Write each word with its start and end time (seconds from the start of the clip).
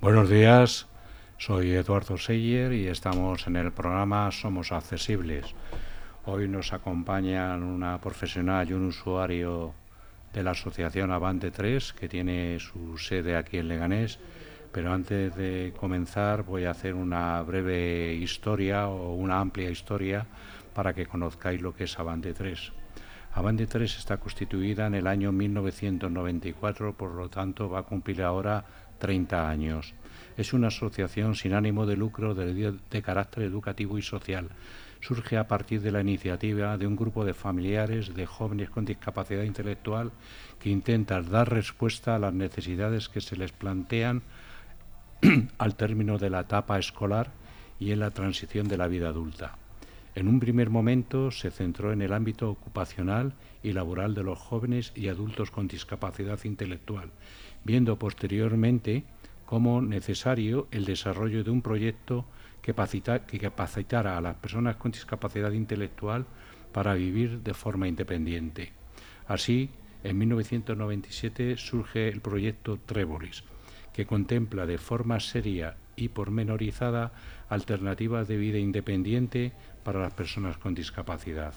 Buenos 0.00 0.28
días, 0.30 0.86
soy 1.38 1.72
Eduardo 1.72 2.16
Seyer 2.16 2.72
y 2.72 2.88
estamos 2.88 3.46
en 3.46 3.56
el 3.56 3.72
programa 3.72 4.30
Somos 4.30 4.72
Accesibles. 4.72 5.54
Hoy 6.24 6.48
nos 6.48 6.72
acompañan 6.72 7.62
una 7.62 8.00
profesional 8.00 8.68
y 8.68 8.72
un 8.72 8.86
usuario 8.86 9.74
de 10.32 10.42
la 10.42 10.52
asociación 10.52 11.12
Avante 11.12 11.50
3 11.50 11.92
que 11.92 12.08
tiene 12.08 12.58
su 12.58 12.96
sede 12.98 13.36
aquí 13.36 13.58
en 13.58 13.68
Leganés. 13.68 14.18
Pero 14.72 14.92
antes 14.92 15.36
de 15.36 15.74
comenzar 15.78 16.42
voy 16.42 16.64
a 16.64 16.70
hacer 16.70 16.94
una 16.94 17.42
breve 17.42 18.14
historia 18.14 18.88
o 18.88 19.14
una 19.14 19.40
amplia 19.40 19.70
historia 19.70 20.26
para 20.74 20.94
que 20.94 21.06
conozcáis 21.06 21.60
lo 21.60 21.74
que 21.74 21.84
es 21.84 21.98
Avante 21.98 22.32
3. 22.32 22.72
Avante 23.34 23.66
3 23.66 23.96
está 23.96 24.18
constituida 24.18 24.86
en 24.86 24.94
el 24.94 25.06
año 25.06 25.32
1994, 25.32 26.92
por 26.92 27.14
lo 27.14 27.30
tanto 27.30 27.70
va 27.70 27.80
a 27.80 27.82
cumplir 27.84 28.22
ahora 28.22 28.62
30 28.98 29.48
años. 29.48 29.94
Es 30.36 30.52
una 30.52 30.68
asociación 30.68 31.34
sin 31.34 31.54
ánimo 31.54 31.86
de 31.86 31.96
lucro 31.96 32.34
de, 32.34 32.74
de 32.90 33.02
carácter 33.02 33.44
educativo 33.44 33.96
y 33.96 34.02
social. 34.02 34.50
Surge 35.00 35.38
a 35.38 35.48
partir 35.48 35.80
de 35.80 35.92
la 35.92 36.02
iniciativa 36.02 36.76
de 36.76 36.86
un 36.86 36.94
grupo 36.94 37.24
de 37.24 37.32
familiares 37.32 38.14
de 38.14 38.26
jóvenes 38.26 38.68
con 38.68 38.84
discapacidad 38.84 39.44
intelectual 39.44 40.12
que 40.60 40.68
intentan 40.68 41.30
dar 41.30 41.50
respuesta 41.50 42.14
a 42.14 42.18
las 42.18 42.34
necesidades 42.34 43.08
que 43.08 43.22
se 43.22 43.36
les 43.36 43.50
plantean 43.50 44.22
al 45.58 45.74
término 45.74 46.18
de 46.18 46.28
la 46.28 46.40
etapa 46.40 46.78
escolar 46.78 47.30
y 47.80 47.92
en 47.92 48.00
la 48.00 48.10
transición 48.10 48.68
de 48.68 48.76
la 48.76 48.88
vida 48.88 49.08
adulta. 49.08 49.56
En 50.14 50.28
un 50.28 50.40
primer 50.40 50.68
momento 50.68 51.30
se 51.30 51.50
centró 51.50 51.92
en 51.92 52.02
el 52.02 52.12
ámbito 52.12 52.50
ocupacional 52.50 53.34
y 53.62 53.72
laboral 53.72 54.14
de 54.14 54.22
los 54.22 54.38
jóvenes 54.38 54.92
y 54.94 55.08
adultos 55.08 55.50
con 55.50 55.68
discapacidad 55.68 56.38
intelectual, 56.44 57.10
viendo 57.64 57.98
posteriormente 57.98 59.04
como 59.46 59.80
necesario 59.80 60.68
el 60.70 60.84
desarrollo 60.84 61.44
de 61.44 61.50
un 61.50 61.62
proyecto 61.62 62.26
que, 62.60 62.74
capacitara 62.74 64.16
a 64.16 64.20
las 64.20 64.36
personas 64.36 64.76
con 64.76 64.92
discapacidad 64.92 65.52
intelectual 65.52 66.26
para 66.72 66.94
vivir 66.94 67.40
de 67.42 67.54
forma 67.54 67.88
independiente. 67.88 68.72
Así, 69.26 69.70
en 70.04 70.18
1997 70.18 71.56
surge 71.56 72.08
el 72.08 72.20
proyecto 72.20 72.78
Trébolis, 72.84 73.44
que 73.92 74.06
contempla 74.06 74.66
de 74.66 74.78
forma 74.78 75.20
seria 75.20 75.76
y 75.96 76.08
pormenorizada 76.08 77.12
alternativas 77.52 78.28
de 78.28 78.38
vida 78.38 78.58
independiente 78.58 79.52
para 79.84 80.00
las 80.00 80.14
personas 80.14 80.56
con 80.56 80.74
discapacidad. 80.74 81.52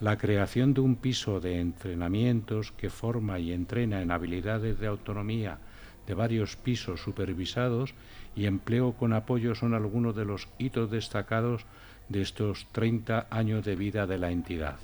La 0.00 0.16
creación 0.16 0.72
de 0.72 0.80
un 0.80 0.96
piso 0.96 1.38
de 1.38 1.60
entrenamientos 1.60 2.72
que 2.72 2.88
forma 2.88 3.38
y 3.38 3.52
entrena 3.52 4.00
en 4.00 4.10
habilidades 4.10 4.78
de 4.78 4.86
autonomía 4.86 5.58
de 6.06 6.14
varios 6.14 6.56
pisos 6.56 7.02
supervisados 7.02 7.92
y 8.34 8.46
empleo 8.46 8.92
con 8.92 9.12
apoyo 9.12 9.54
son 9.54 9.74
algunos 9.74 10.16
de 10.16 10.24
los 10.24 10.48
hitos 10.58 10.90
destacados 10.90 11.66
de 12.08 12.22
estos 12.22 12.66
30 12.72 13.26
años 13.30 13.64
de 13.64 13.76
vida 13.76 14.06
de 14.06 14.18
la 14.18 14.30
entidad. 14.30 14.76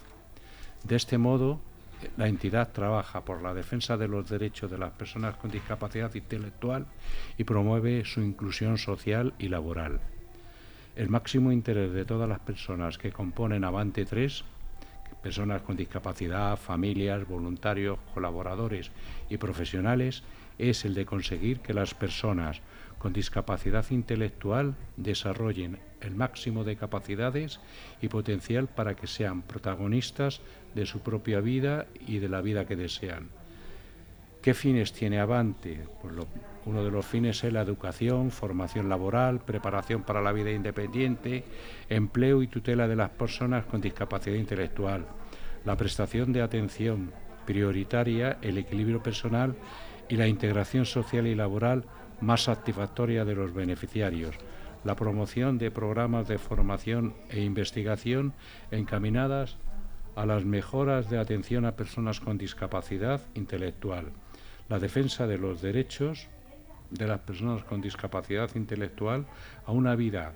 De 0.84 0.96
este 0.96 1.16
modo, 1.16 1.60
la 2.16 2.28
entidad 2.28 2.72
trabaja 2.72 3.24
por 3.24 3.42
la 3.42 3.54
defensa 3.54 3.96
de 3.96 4.08
los 4.08 4.28
derechos 4.28 4.70
de 4.70 4.78
las 4.78 4.92
personas 4.92 5.36
con 5.36 5.50
discapacidad 5.50 6.14
intelectual 6.14 6.86
y 7.38 7.44
promueve 7.44 8.04
su 8.04 8.20
inclusión 8.20 8.78
social 8.78 9.34
y 9.38 9.48
laboral. 9.48 10.00
El 10.94 11.08
máximo 11.08 11.52
interés 11.52 11.92
de 11.92 12.04
todas 12.04 12.28
las 12.28 12.40
personas 12.40 12.98
que 12.98 13.12
componen 13.12 13.64
Avante 13.64 14.04
3, 14.04 14.44
personas 15.22 15.62
con 15.62 15.76
discapacidad, 15.76 16.56
familias, 16.56 17.26
voluntarios, 17.26 17.98
colaboradores 18.12 18.90
y 19.30 19.36
profesionales, 19.38 20.22
es 20.58 20.84
el 20.84 20.94
de 20.94 21.06
conseguir 21.06 21.60
que 21.60 21.74
las 21.74 21.94
personas 21.94 22.60
con 23.02 23.12
discapacidad 23.12 23.84
intelectual 23.90 24.76
desarrollen 24.96 25.80
el 26.00 26.14
máximo 26.14 26.62
de 26.62 26.76
capacidades 26.76 27.58
y 28.00 28.06
potencial 28.06 28.68
para 28.68 28.94
que 28.94 29.08
sean 29.08 29.42
protagonistas 29.42 30.40
de 30.76 30.86
su 30.86 31.00
propia 31.00 31.40
vida 31.40 31.86
y 32.06 32.20
de 32.20 32.28
la 32.28 32.40
vida 32.40 32.64
que 32.64 32.76
desean. 32.76 33.30
¿Qué 34.40 34.54
fines 34.54 34.92
tiene 34.92 35.18
Avante? 35.18 35.80
Pues 36.00 36.14
uno 36.64 36.84
de 36.84 36.92
los 36.92 37.04
fines 37.04 37.42
es 37.42 37.52
la 37.52 37.62
educación, 37.62 38.30
formación 38.30 38.88
laboral, 38.88 39.40
preparación 39.40 40.04
para 40.04 40.22
la 40.22 40.30
vida 40.30 40.52
independiente, 40.52 41.42
empleo 41.88 42.40
y 42.40 42.46
tutela 42.46 42.86
de 42.86 42.94
las 42.94 43.10
personas 43.10 43.64
con 43.64 43.80
discapacidad 43.80 44.36
intelectual, 44.36 45.06
la 45.64 45.76
prestación 45.76 46.32
de 46.32 46.42
atención 46.42 47.10
prioritaria, 47.46 48.38
el 48.42 48.58
equilibrio 48.58 49.02
personal 49.02 49.56
y 50.08 50.14
la 50.14 50.28
integración 50.28 50.86
social 50.86 51.26
y 51.26 51.34
laboral 51.34 51.84
más 52.22 52.44
satisfactoria 52.44 53.24
de 53.24 53.34
los 53.34 53.52
beneficiarios, 53.52 54.36
la 54.84 54.96
promoción 54.96 55.58
de 55.58 55.70
programas 55.70 56.28
de 56.28 56.38
formación 56.38 57.14
e 57.28 57.40
investigación 57.40 58.32
encaminadas 58.70 59.56
a 60.16 60.26
las 60.26 60.44
mejoras 60.44 61.10
de 61.10 61.18
atención 61.18 61.64
a 61.64 61.76
personas 61.76 62.20
con 62.20 62.38
discapacidad 62.38 63.20
intelectual, 63.34 64.12
la 64.68 64.78
defensa 64.78 65.26
de 65.26 65.38
los 65.38 65.60
derechos 65.60 66.28
de 66.90 67.06
las 67.06 67.20
personas 67.20 67.64
con 67.64 67.80
discapacidad 67.80 68.50
intelectual 68.54 69.26
a 69.66 69.72
una 69.72 69.96
vida 69.96 70.32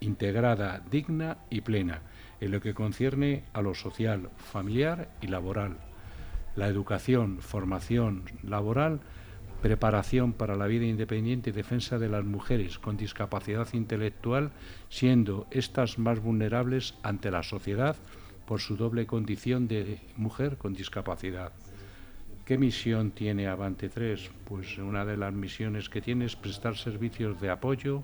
integrada, 0.00 0.80
digna 0.90 1.38
y 1.50 1.60
plena, 1.60 2.02
en 2.40 2.52
lo 2.52 2.60
que 2.60 2.74
concierne 2.74 3.44
a 3.52 3.62
lo 3.62 3.74
social, 3.74 4.30
familiar 4.36 5.08
y 5.20 5.26
laboral. 5.26 5.76
La 6.54 6.68
educación, 6.68 7.38
formación 7.40 8.24
laboral 8.42 9.00
preparación 9.62 10.32
para 10.32 10.56
la 10.56 10.66
vida 10.66 10.86
independiente 10.86 11.50
y 11.50 11.52
defensa 11.52 11.98
de 11.98 12.08
las 12.08 12.24
mujeres 12.24 12.78
con 12.78 12.96
discapacidad 12.96 13.68
intelectual, 13.72 14.50
siendo 14.88 15.46
estas 15.50 15.98
más 15.98 16.20
vulnerables 16.20 16.94
ante 17.02 17.30
la 17.30 17.42
sociedad 17.42 17.96
por 18.46 18.60
su 18.60 18.76
doble 18.76 19.06
condición 19.06 19.68
de 19.68 20.00
mujer 20.16 20.56
con 20.56 20.74
discapacidad. 20.74 21.52
¿Qué 22.44 22.56
misión 22.56 23.10
tiene 23.10 23.46
Avante 23.46 23.90
3? 23.90 24.30
Pues 24.46 24.78
una 24.78 25.04
de 25.04 25.18
las 25.18 25.34
misiones 25.34 25.90
que 25.90 26.00
tiene 26.00 26.24
es 26.24 26.34
prestar 26.34 26.76
servicios 26.76 27.38
de 27.42 27.50
apoyo 27.50 28.02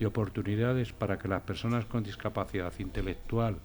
y 0.00 0.04
oportunidades 0.04 0.92
para 0.92 1.16
que 1.16 1.28
las 1.28 1.42
personas 1.42 1.84
con 1.84 2.02
discapacidad 2.02 2.72
intelectual 2.80 3.60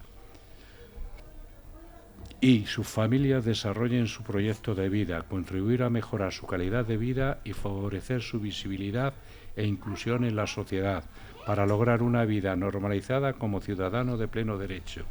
y 2.40 2.64
sus 2.64 2.88
familias 2.88 3.44
desarrollen 3.44 4.06
su 4.06 4.22
proyecto 4.22 4.74
de 4.74 4.88
vida, 4.88 5.22
contribuir 5.24 5.82
a 5.82 5.90
mejorar 5.90 6.32
su 6.32 6.46
calidad 6.46 6.86
de 6.86 6.96
vida 6.96 7.40
y 7.44 7.52
favorecer 7.52 8.22
su 8.22 8.40
visibilidad 8.40 9.12
e 9.56 9.66
inclusión 9.66 10.24
en 10.24 10.36
la 10.36 10.46
sociedad 10.46 11.04
para 11.44 11.66
lograr 11.66 12.02
una 12.02 12.24
vida 12.24 12.56
normalizada 12.56 13.34
como 13.34 13.60
ciudadano 13.60 14.16
de 14.16 14.26
pleno 14.26 14.56
derecho. 14.56 15.04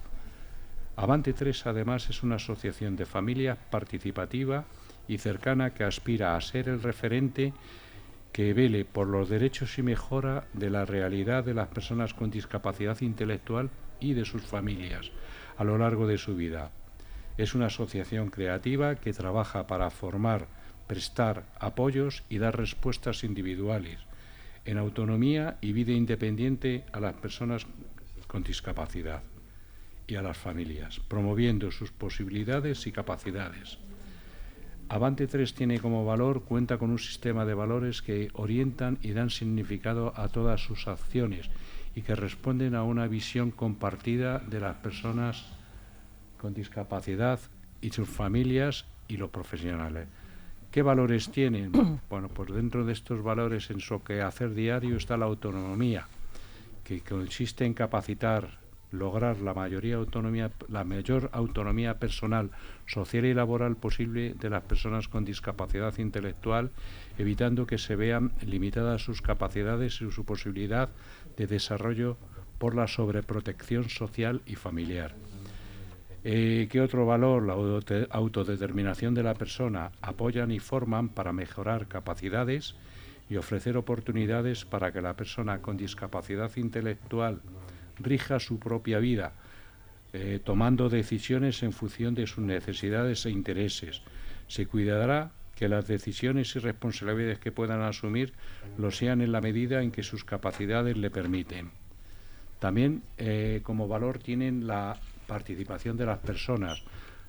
Avante 0.96 1.34
3 1.34 1.68
además 1.68 2.10
es 2.10 2.24
una 2.24 2.38
asociación 2.38 2.96
de 2.96 3.06
familias 3.06 3.60
participativa 3.70 4.66
y 5.08 5.20
cercana 5.20 5.74
que 5.74 5.84
aspira 5.84 6.36
a 6.36 6.42
ser 6.42 6.68
el 6.68 6.82
referente 6.82 7.54
que 8.32 8.54
vele 8.54 8.86
por 8.86 9.08
los 9.08 9.30
derechos 9.30 9.78
y 9.78 9.84
mejora 9.84 10.46
de 10.54 10.72
la 10.72 10.84
realidad 10.84 11.44
de 11.44 11.54
las 11.54 11.68
personas 11.68 12.14
con 12.16 12.32
discapacidad 12.32 13.00
intelectual 13.02 13.70
y 14.00 14.14
de 14.14 14.26
sus 14.26 14.42
familias 14.42 15.12
a 15.58 15.64
lo 15.64 15.78
largo 15.78 16.08
de 16.08 16.18
su 16.18 16.36
vida 16.36 16.72
es 17.40 17.56
una 17.56 17.68
asociación 17.68 18.30
creativa 18.30 18.96
que 18.96 19.14
trabaja 19.14 19.66
para 19.66 19.90
formar, 19.92 20.48
prestar 20.88 21.46
apoyos 21.58 22.24
y 22.30 22.38
dar 22.38 22.58
respuestas 22.58 23.24
individuales 23.24 23.98
en 24.66 24.78
autonomía 24.78 25.58
y 25.62 25.72
vida 25.72 25.94
independiente 25.94 26.84
a 26.92 27.00
las 27.00 27.14
personas 27.14 27.66
con 28.28 28.44
discapacidad 28.44 29.24
y 30.06 30.16
a 30.16 30.22
las 30.22 30.38
familias, 30.38 31.00
promoviendo 31.08 31.72
sus 31.72 31.92
posibilidades 31.92 32.86
y 32.88 32.92
capacidades. 32.92 33.78
Avante 34.90 35.26
3 35.26 35.54
tiene 35.54 35.80
como 35.80 36.04
valor, 36.04 36.44
cuenta 36.44 36.78
con 36.78 36.90
un 36.90 37.00
sistema 37.00 37.46
de 37.46 37.54
valores 37.54 38.02
que 38.02 38.28
orientan 38.34 38.98
y 39.02 39.12
dan 39.12 39.30
significado 39.30 40.12
a 40.18 40.28
todas 40.28 40.62
sus 40.62 40.90
acciones 40.90 41.50
y 41.96 42.02
que 42.02 42.16
responden 42.16 42.76
a 42.76 42.84
una 42.84 43.08
visión 43.08 43.52
compartida 43.52 44.40
de 44.40 44.60
las 44.60 44.76
personas 44.78 45.59
con 46.40 46.54
discapacidad 46.54 47.40
y 47.82 47.92
sus 47.92 48.10
familias 48.10 48.86
y 49.08 49.18
los 49.18 49.30
profesionales. 49.30 50.08
¿Qué 50.72 50.82
valores 50.82 51.30
tienen? 51.32 52.00
Bueno, 52.10 52.28
pues 52.30 52.52
dentro 52.52 52.86
de 52.86 52.94
estos 52.94 53.24
valores 53.24 53.70
en 53.70 53.80
su 53.80 54.04
quehacer 54.04 54.54
diario 54.54 54.98
está 54.98 55.18
la 55.18 55.26
autonomía, 55.26 56.08
que 56.84 57.02
consiste 57.02 57.66
en 57.66 57.74
capacitar, 57.74 58.60
lograr 58.92 59.40
la 59.40 59.54
mayoría 59.54 59.96
autonomía, 59.96 60.52
la 60.68 60.84
mayor 60.84 61.30
autonomía 61.34 62.00
personal, 62.00 62.50
social 62.88 63.26
y 63.26 63.34
laboral 63.34 63.76
posible 63.76 64.34
de 64.34 64.50
las 64.50 64.64
personas 64.64 65.08
con 65.08 65.26
discapacidad 65.26 65.98
intelectual, 65.98 66.72
evitando 67.18 67.68
que 67.68 67.78
se 67.78 67.96
vean 67.96 68.32
limitadas 68.46 69.04
sus 69.04 69.22
capacidades 69.22 70.02
y 70.02 70.12
su 70.12 70.26
posibilidad 70.26 70.90
de 71.38 71.48
desarrollo 71.48 72.18
por 72.58 72.76
la 72.76 72.88
sobreprotección 72.88 73.90
social 73.90 74.42
y 74.46 74.56
familiar 74.56 75.16
Eh, 76.24 76.68
¿Qué 76.70 76.82
otro 76.82 77.06
valor, 77.06 77.44
la 77.44 77.54
autode- 77.54 78.08
autodeterminación 78.10 79.14
de 79.14 79.24
la 79.24 79.36
persona, 79.36 79.92
apoyan 80.02 80.52
y 80.52 80.60
forman 80.60 81.10
para 81.10 81.32
mejorar 81.32 81.88
capacidades 81.88 82.76
y 83.30 83.38
ofrecer 83.38 83.78
oportunidades 83.78 84.66
para 84.66 84.92
que 84.92 85.02
la 85.02 85.16
persona 85.16 85.62
con 85.62 85.78
discapacidad 85.78 86.52
intelectual 86.58 87.42
rija 88.00 88.40
su 88.40 88.60
propia 88.60 89.00
vida, 89.00 89.34
eh, 90.12 90.40
tomando 90.44 90.90
decisiones 90.90 91.64
en 91.64 91.72
función 91.72 92.16
de 92.16 92.28
sus 92.28 92.44
necesidades 92.44 93.26
e 93.26 93.30
intereses? 93.30 94.02
Se 94.48 94.66
cuidará 94.66 95.32
que 95.56 95.70
las 95.70 95.88
decisiones 95.88 96.56
y 96.56 96.60
responsabilidades 96.60 97.40
que 97.40 97.52
puedan 97.52 97.82
asumir 97.82 98.34
lo 98.78 98.92
sean 98.92 99.22
en 99.22 99.32
la 99.32 99.42
medida 99.42 99.84
en 99.84 99.92
que 99.92 100.04
sus 100.04 100.24
capacidades 100.24 100.98
le 100.98 101.12
permiten. 101.12 101.72
También 102.60 103.04
eh, 103.18 103.62
como 103.64 103.88
valor 103.88 104.20
tienen 104.20 104.68
la 104.68 104.98
participación 105.30 105.96
de 105.96 106.08
las 106.08 106.18
personas. 106.18 106.84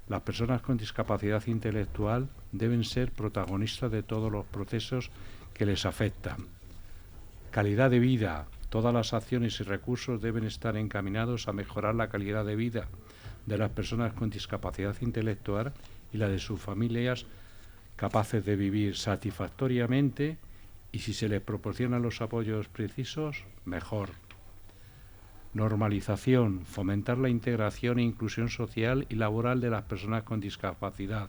Las 0.09 0.23
personas 0.23 0.63
con 0.63 0.79
discapacidad 0.79 1.47
intelectual 1.47 2.29
deben 2.51 2.83
ser 2.83 3.13
protagonistas 3.13 3.93
de 3.93 4.03
todos 4.03 4.33
los 4.33 4.47
procesos 4.47 5.11
que 5.55 5.67
les 5.67 5.85
afectan. 5.85 6.47
Calidad 7.51 7.91
de 7.91 8.01
vida. 8.01 8.47
Todas 8.71 8.95
las 8.95 9.13
acciones 9.13 9.61
y 9.61 9.65
recursos 9.65 10.23
deben 10.23 10.45
estar 10.45 10.77
encaminados 10.77 11.47
a 11.47 11.53
mejorar 11.53 11.95
la 11.95 12.09
calidad 12.09 12.45
de 12.45 12.57
vida 12.57 12.89
de 13.47 13.59
las 13.59 13.71
personas 13.71 14.13
con 14.13 14.31
discapacidad 14.31 14.97
intelectual 15.01 15.73
y 16.13 16.19
la 16.19 16.29
de 16.29 16.39
sus 16.39 16.61
familias 16.61 17.27
capaces 17.97 18.45
de 18.45 18.57
vivir 18.57 18.97
satisfactoriamente 18.97 20.39
y 20.93 21.01
si 21.01 21.13
se 21.13 21.29
les 21.29 21.43
proporcionan 21.43 22.03
los 22.03 22.21
apoyos 22.21 22.69
precisos, 22.69 23.45
mejor. 23.65 24.11
Normalización, 25.53 26.65
fomentar 26.65 27.19
la 27.19 27.29
integración 27.29 27.99
e 27.99 28.03
inclusión 28.03 28.49
social 28.49 29.07
y 29.09 29.17
laboral 29.17 29.61
de 29.61 29.71
las 29.71 29.83
personas 29.83 30.23
con 30.23 30.41
discapacidad. 30.41 31.29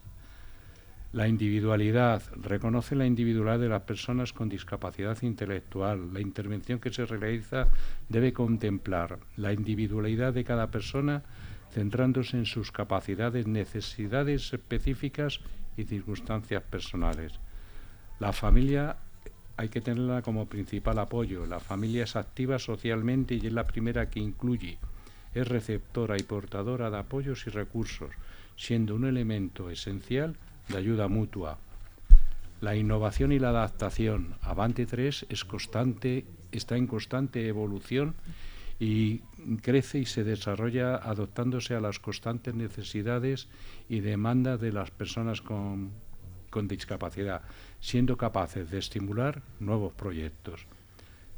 La 1.12 1.28
individualidad, 1.28 2.22
reconoce 2.36 2.96
la 2.96 3.06
individualidad 3.06 3.60
de 3.60 3.70
las 3.70 3.82
personas 3.82 4.32
con 4.32 4.48
discapacidad 4.48 5.18
intelectual. 5.24 6.14
La 6.14 6.22
intervención 6.22 6.80
que 6.80 6.94
se 6.94 7.06
realiza 7.06 7.68
debe 8.08 8.32
contemplar 8.32 9.18
la 9.36 9.52
individualidad 9.52 10.34
de 10.34 10.46
cada 10.46 10.68
persona 10.72 11.24
centrándose 11.72 12.38
en 12.38 12.46
sus 12.46 12.72
capacidades, 12.72 13.48
necesidades 13.48 14.54
específicas 14.54 15.40
y 15.76 15.84
circunstancias 15.84 16.64
personales. 16.64 17.34
La 18.20 18.32
familia 18.34 18.96
hay 19.62 19.70
que 19.70 19.80
tenerla 19.80 20.24
como 20.24 20.48
principal 20.48 20.98
apoyo. 20.98 21.46
La 21.46 21.60
familia 21.60 22.06
es 22.06 22.16
activa 22.16 22.58
socialmente 22.58 23.36
y 23.36 23.46
es 23.46 23.54
la 23.54 23.68
primera 23.68 24.10
que 24.10 24.20
incluye. 24.20 24.80
Es 25.36 25.48
receptora 25.48 26.18
y 26.18 26.24
portadora 26.24 26.90
de 26.90 26.98
apoyos 26.98 27.46
y 27.46 27.52
recursos, 27.52 28.10
siendo 28.58 28.96
un 28.96 29.06
elemento 29.06 29.70
esencial 29.70 30.36
de 30.68 30.78
ayuda 30.78 31.08
mutua. 31.08 31.60
La 32.60 32.76
innovación 32.76 33.32
y 33.32 33.38
la 33.38 33.50
adaptación. 33.50 34.34
Avante 34.42 34.88
3 34.88 35.28
es 35.30 35.46
constante, 35.46 36.26
está 36.52 36.76
en 36.76 36.88
constante 36.88 37.48
evolución 37.48 38.16
y 38.80 39.20
crece 39.62 40.00
y 40.00 40.08
se 40.08 40.24
desarrolla 40.24 40.96
adoptándose 40.96 41.76
a 41.76 41.82
las 41.82 42.00
constantes 42.00 42.56
necesidades 42.56 43.48
y 43.90 44.00
demandas 44.00 44.60
de 44.60 44.72
las 44.72 44.90
personas 44.90 45.40
con, 45.42 45.92
con 46.52 46.68
discapacidad, 46.68 47.42
siendo 47.80 48.18
capaces 48.18 48.70
de 48.70 48.78
estimular 48.78 49.42
nuevos 49.60 49.94
proyectos. 49.94 50.68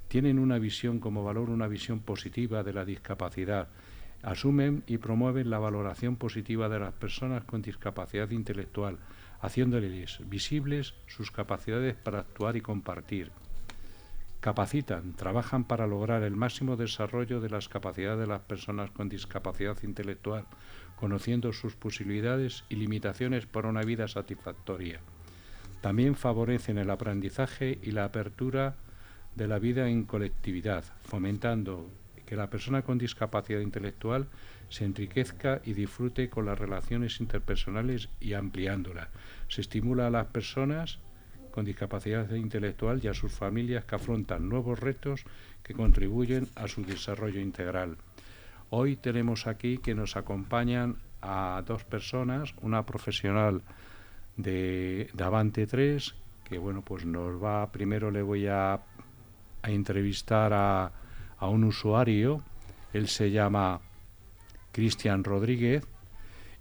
Tienen 0.09 0.37
una 0.37 0.59
visión 0.59 0.99
como 0.99 1.23
valor, 1.23 1.49
una 1.49 1.67
visión 1.67 2.01
positiva 2.01 2.63
de 2.63 2.73
la 2.73 2.83
discapacidad. 2.83 3.69
Asumen 4.21 4.83
y 4.87 4.97
promueven 4.97 5.49
la 5.49 5.59
valoración 5.59 6.17
positiva 6.17 6.67
de 6.67 6.79
las 6.79 6.93
personas 6.93 7.45
con 7.45 7.61
discapacidad 7.61 8.29
intelectual, 8.31 8.97
haciéndoles 9.41 10.19
visibles 10.29 10.93
sus 11.07 11.31
capacidades 11.31 11.95
para 11.95 12.19
actuar 12.19 12.55
y 12.57 12.61
compartir. 12.61 13.31
Capacitan, 14.39 15.13
trabajan 15.13 15.63
para 15.63 15.87
lograr 15.87 16.21
el 16.23 16.35
máximo 16.35 16.75
desarrollo 16.75 17.39
de 17.39 17.49
las 17.49 17.69
capacidades 17.69 18.19
de 18.19 18.27
las 18.27 18.41
personas 18.41 18.91
con 18.91 19.07
discapacidad 19.07 19.81
intelectual, 19.83 20.45
conociendo 21.03 21.51
sus 21.51 21.75
posibilidades 21.75 22.63
y 22.69 22.77
limitaciones 22.77 23.45
para 23.45 23.67
una 23.67 23.81
vida 23.81 24.07
satisfactoria. 24.07 25.01
También 25.81 26.15
favorecen 26.15 26.77
el 26.77 26.89
aprendizaje 26.89 27.77
y 27.83 27.91
la 27.91 28.05
apertura 28.05 28.75
de 29.35 29.49
la 29.49 29.59
vida 29.59 29.89
en 29.89 30.05
colectividad, 30.05 30.85
fomentando 31.03 31.89
que 32.25 32.37
la 32.37 32.49
persona 32.49 32.83
con 32.83 32.99
discapacidad 32.99 33.59
intelectual 33.59 34.27
se 34.69 34.85
enriquezca 34.85 35.59
y 35.65 35.73
disfrute 35.73 36.29
con 36.29 36.45
las 36.45 36.57
relaciones 36.57 37.19
interpersonales 37.19 38.07
y 38.21 38.31
ampliándolas. 38.31 39.09
Se 39.49 39.59
estimula 39.59 40.07
a 40.07 40.09
las 40.09 40.27
personas 40.27 40.99
con 41.51 41.65
discapacidad 41.65 42.31
intelectual 42.33 43.01
y 43.03 43.09
a 43.09 43.13
sus 43.13 43.33
familias 43.33 43.83
que 43.83 43.95
afrontan 43.95 44.47
nuevos 44.47 44.79
retos 44.79 45.25
que 45.63 45.73
contribuyen 45.73 46.47
a 46.55 46.69
su 46.69 46.85
desarrollo 46.85 47.41
integral. 47.41 47.97
Hoy 48.75 48.95
tenemos 48.95 49.45
aquí 49.45 49.77
que 49.77 49.93
nos 49.93 50.17
acompañan 50.17 50.95
a 51.21 51.61
dos 51.63 51.83
personas, 51.83 52.55
una 52.63 52.87
profesional 52.87 53.61
de, 54.35 55.11
Avante 55.19 55.67
3, 55.67 56.15
que 56.43 56.57
bueno, 56.57 56.81
pues 56.81 57.05
nos 57.05 57.35
va, 57.41 57.71
primero 57.71 58.09
le 58.09 58.23
voy 58.23 58.47
a, 58.47 58.73
a 58.73 59.69
entrevistar 59.69 60.53
a, 60.53 60.91
a 61.37 61.47
un 61.49 61.65
usuario, 61.65 62.41
él 62.93 63.09
se 63.09 63.29
llama 63.29 63.79
Cristian 64.71 65.23
Rodríguez, 65.23 65.85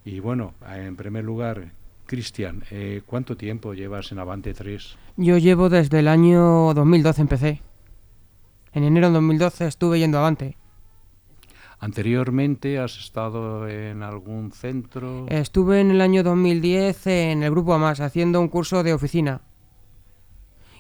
y 0.05 0.21
bueno, 0.21 0.53
en 0.69 0.97
primer 0.97 1.25
lugar, 1.25 1.73
Cristian, 2.05 2.63
eh, 2.71 3.01
¿cuánto 3.07 3.39
tiempo 3.39 3.73
llevas 3.73 4.13
en 4.13 4.19
Avante 4.19 4.53
3? 4.53 4.99
Yo 5.17 5.39
llevo 5.39 5.71
desde 5.71 6.01
el 6.01 6.09
año 6.09 6.75
2012 6.75 7.23
empecé. 7.23 7.63
En 8.75 8.85
enero 8.85 9.07
de 9.07 9.15
2012 9.15 9.67
estuve 9.67 9.99
yendo 9.99 10.19
avante. 10.19 10.59
Anteriormente 11.83 12.79
has 12.79 12.97
estado 12.97 13.69
en 13.69 14.05
algún 14.05 14.53
centro. 14.53 15.27
Estuve 15.29 15.81
en 15.81 15.91
el 15.91 16.01
año 16.01 16.23
2010 16.23 17.09
en 17.09 17.43
el 17.43 17.51
grupo 17.51 17.75
AMAS 17.75 17.99
haciendo 17.99 18.41
un 18.41 18.47
curso 18.47 18.85
de 18.85 18.95
oficina. 18.95 19.41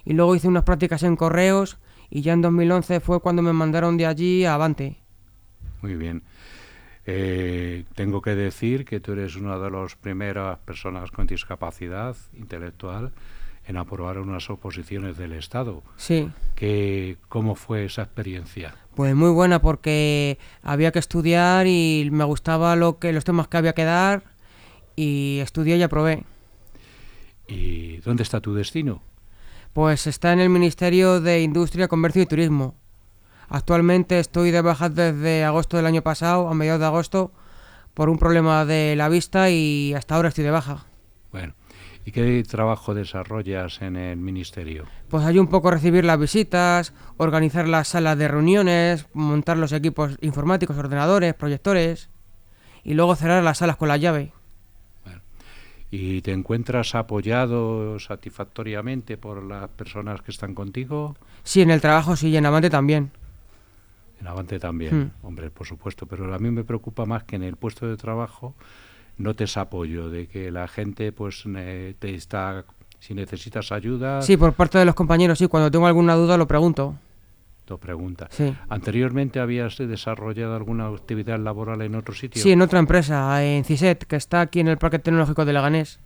Y 0.04 0.12
luego 0.12 0.36
hice 0.36 0.46
unas 0.46 0.62
prácticas 0.62 1.02
en 1.02 1.16
correos 1.16 1.78
y 2.08 2.22
ya 2.22 2.34
en 2.34 2.42
2011 2.42 3.00
fue 3.00 3.18
cuando 3.18 3.42
me 3.42 3.52
mandaron 3.52 3.96
de 3.96 4.06
allí 4.06 4.44
a 4.44 4.54
Avante. 4.54 4.98
Muy 5.80 5.96
bien. 5.96 6.22
Eh, 7.04 7.82
tengo 7.96 8.22
que 8.22 8.36
decir 8.36 8.84
que 8.84 9.00
tú 9.00 9.10
eres 9.10 9.34
una 9.34 9.58
de 9.58 9.72
las 9.72 9.96
primeras 9.96 10.60
personas 10.60 11.10
con 11.10 11.26
discapacidad 11.26 12.14
intelectual 12.32 13.10
en 13.66 13.76
aprobar 13.76 14.18
unas 14.18 14.48
oposiciones 14.50 15.16
del 15.16 15.32
Estado. 15.32 15.82
Sí, 15.96 16.30
Que, 16.54 17.16
¿Cómo 17.28 17.56
fue 17.56 17.86
esa 17.86 18.02
experiencia? 18.02 18.76
Pues 18.94 19.14
muy 19.14 19.30
buena 19.30 19.62
porque 19.62 20.38
había 20.62 20.92
que 20.92 20.98
estudiar 20.98 21.66
y 21.66 22.08
me 22.12 22.24
gustaba 22.24 22.76
lo 22.76 22.98
que 22.98 23.12
los 23.12 23.24
temas 23.24 23.48
que 23.48 23.56
había 23.56 23.72
que 23.72 23.84
dar 23.84 24.24
y 24.96 25.38
estudié 25.42 25.76
y 25.76 25.82
aprobé. 25.82 26.24
¿Y 27.48 27.98
dónde 27.98 28.22
está 28.22 28.40
tu 28.40 28.54
destino? 28.54 29.02
Pues 29.72 30.06
está 30.06 30.32
en 30.32 30.40
el 30.40 30.50
Ministerio 30.50 31.20
de 31.20 31.42
Industria, 31.42 31.88
Comercio 31.88 32.22
y 32.22 32.26
Turismo. 32.26 32.74
Actualmente 33.48 34.18
estoy 34.18 34.50
de 34.50 34.60
baja 34.60 34.88
desde 34.88 35.44
agosto 35.44 35.76
del 35.76 35.86
año 35.86 36.02
pasado, 36.02 36.48
a 36.48 36.54
mediados 36.54 36.80
de 36.80 36.86
agosto, 36.86 37.32
por 37.94 38.08
un 38.08 38.18
problema 38.18 38.64
de 38.64 38.96
la 38.96 39.08
vista 39.08 39.50
y 39.50 39.94
hasta 39.94 40.14
ahora 40.14 40.28
estoy 40.28 40.44
de 40.44 40.50
baja. 40.50 40.86
Bueno, 41.30 41.54
¿y 42.04 42.12
qué 42.12 42.42
trabajo 42.42 42.94
desarrollas 42.94 43.80
en 43.82 43.96
el 43.96 44.16
ministerio? 44.18 44.84
Pues 45.08 45.24
hay 45.24 45.38
un 45.38 45.48
poco 45.48 45.70
recibir 45.70 46.04
las 46.04 46.18
visitas, 46.18 46.92
organizar 47.16 47.68
las 47.68 47.88
salas 47.88 48.18
de 48.18 48.28
reuniones, 48.28 49.06
montar 49.12 49.56
los 49.58 49.72
equipos 49.72 50.16
informáticos, 50.20 50.76
ordenadores, 50.76 51.34
proyectores 51.34 52.08
y 52.84 52.94
luego 52.94 53.14
cerrar 53.16 53.42
las 53.42 53.58
salas 53.58 53.76
con 53.76 53.88
la 53.88 53.96
llave. 53.96 54.32
¿Y 55.90 56.22
te 56.22 56.32
encuentras 56.32 56.94
apoyado 56.94 57.98
satisfactoriamente 57.98 59.18
por 59.18 59.42
las 59.42 59.68
personas 59.68 60.22
que 60.22 60.30
están 60.30 60.54
contigo? 60.54 61.16
Sí, 61.44 61.60
en 61.60 61.70
el 61.70 61.82
trabajo 61.82 62.16
sí 62.16 62.28
y 62.28 62.36
en 62.38 62.46
Avante 62.46 62.70
también. 62.70 63.10
En 64.18 64.26
Avante 64.26 64.58
también, 64.58 65.12
Hmm. 65.22 65.26
hombre, 65.26 65.50
por 65.50 65.66
supuesto, 65.66 66.06
pero 66.06 66.32
a 66.34 66.38
mí 66.38 66.50
me 66.50 66.64
preocupa 66.64 67.04
más 67.04 67.24
que 67.24 67.36
en 67.36 67.42
el 67.42 67.56
puesto 67.56 67.86
de 67.86 67.98
trabajo 67.98 68.54
notes 69.18 69.56
apoyo, 69.56 70.10
de 70.10 70.26
que 70.26 70.50
la 70.50 70.68
gente 70.68 71.12
pues 71.12 71.44
eh, 71.56 71.94
te 71.98 72.14
está, 72.14 72.64
si 72.98 73.14
necesitas 73.14 73.72
ayuda, 73.72 74.22
Sí, 74.22 74.36
por 74.36 74.52
parte 74.54 74.78
de 74.78 74.84
los 74.84 74.94
compañeros, 74.94 75.38
sí, 75.38 75.46
cuando 75.48 75.70
tengo 75.70 75.86
alguna 75.86 76.14
duda 76.14 76.36
lo 76.36 76.46
pregunto. 76.46 76.96
te 77.64 77.76
pregunta. 77.78 78.28
Sí. 78.30 78.54
¿Anteriormente 78.68 79.40
habías 79.40 79.78
desarrollado 79.78 80.54
alguna 80.56 80.88
actividad 80.88 81.38
laboral 81.38 81.82
en 81.82 81.94
otro 81.94 82.14
sitio? 82.14 82.42
Sí, 82.42 82.52
en 82.52 82.60
otra 82.62 82.78
empresa, 82.78 83.42
en 83.44 83.64
CISET, 83.64 84.04
que 84.04 84.16
está 84.16 84.40
aquí 84.40 84.60
en 84.60 84.68
el 84.68 84.78
Parque 84.78 84.98
Tecnológico 84.98 85.44
de 85.44 85.52
Leganés. 85.52 86.00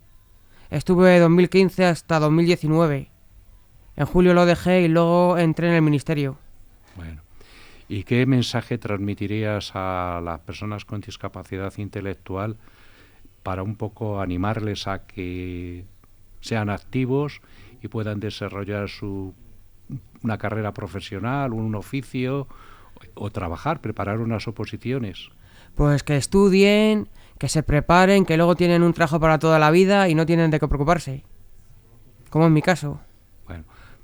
Estuve 0.69 1.11
de 1.11 1.19
2015 1.19 1.85
hasta 1.85 2.19
2019. 2.19 3.09
En 3.95 4.05
julio 4.05 4.33
lo 4.33 4.45
dejé 4.45 4.81
y 4.83 4.87
luego 4.87 5.37
entré 5.37 5.69
en 5.69 5.73
el 5.75 5.81
ministerio. 5.81 6.37
Bueno. 6.95 7.21
¿Y 7.89 8.03
qué 8.03 8.25
mensaje 8.25 8.77
transmitirías 8.77 9.71
a 9.73 10.21
las 10.23 10.39
personas 10.41 10.83
con 10.85 10.99
discapacidad 11.01 11.73
intelectual 11.77 12.57
para 13.47 13.63
un 13.63 13.77
poco 13.77 14.19
animarles 14.19 14.87
a 14.87 15.07
que 15.07 15.85
sean 16.41 16.69
activos 16.69 17.39
y 17.81 17.87
puedan 17.87 18.19
desarrollar 18.19 18.89
su 18.89 19.33
una 20.21 20.37
carrera 20.37 20.73
profesional, 20.73 21.53
un 21.53 21.73
oficio 21.73 22.49
o 23.13 23.29
trabajar, 23.29 23.79
preparar 23.79 24.19
unas 24.19 24.49
oposiciones. 24.49 25.29
Pues 25.75 26.03
que 26.03 26.17
estudien, 26.17 27.07
que 27.37 27.47
se 27.47 27.63
preparen, 27.63 28.25
que 28.25 28.35
luego 28.35 28.57
tienen 28.57 28.83
un 28.83 28.91
trabajo 28.91 29.21
para 29.21 29.39
toda 29.39 29.59
la 29.59 29.71
vida 29.71 30.09
y 30.09 30.13
no 30.13 30.25
tienen 30.25 30.51
de 30.51 30.59
qué 30.59 30.67
preocuparse. 30.67 31.23
Como 32.29 32.47
en 32.47 32.53
mi 32.53 32.61
caso. 32.61 32.99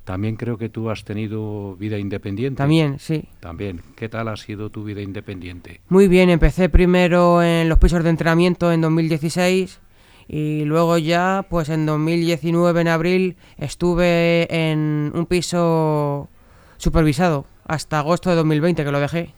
También 0.03 0.35
creo 0.35 0.57
que 0.57 0.67
tú 0.67 0.89
has 0.89 1.05
tenido 1.05 1.75
vida 1.77 1.97
independiente. 1.97 2.57
También, 2.57 2.99
sí. 2.99 3.29
También. 3.39 3.81
¿Qué 3.95 4.09
tal 4.09 4.27
ha 4.27 4.35
sido 4.35 4.69
tu 4.69 4.83
vida 4.83 5.01
independiente? 5.01 5.79
Muy 5.87 6.07
bien, 6.07 6.29
empecé 6.29 6.67
primero 6.67 7.41
en 7.41 7.69
los 7.69 7.79
pisos 7.79 8.03
de 8.03 8.09
entrenamiento 8.09 8.71
en 8.71 8.81
2016 8.81 9.79
y 10.27 10.65
luego 10.65 10.97
ya, 10.97 11.45
pues 11.49 11.69
en 11.69 11.85
2019, 11.85 12.81
en 12.81 12.87
abril, 12.89 13.37
estuve 13.57 14.47
en 14.49 15.11
un 15.13 15.25
piso 15.25 16.29
supervisado 16.77 17.45
hasta 17.65 17.99
agosto 17.99 18.29
de 18.29 18.35
2020 18.37 18.83
que 18.83 18.91
lo 18.91 18.99
dejé. 18.99 19.33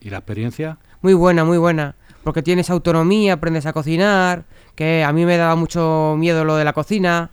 ¿Y 0.00 0.10
la 0.10 0.18
experiencia? 0.18 0.78
Muy 1.02 1.14
buena, 1.14 1.44
muy 1.44 1.58
buena. 1.58 1.94
Porque 2.24 2.42
tienes 2.42 2.70
autonomía, 2.70 3.34
aprendes 3.34 3.66
a 3.66 3.72
cocinar, 3.72 4.44
que 4.74 5.04
a 5.04 5.12
mí 5.12 5.24
me 5.24 5.36
daba 5.36 5.54
mucho 5.54 6.16
miedo 6.18 6.44
lo 6.44 6.56
de 6.56 6.64
la 6.64 6.72
cocina, 6.72 7.30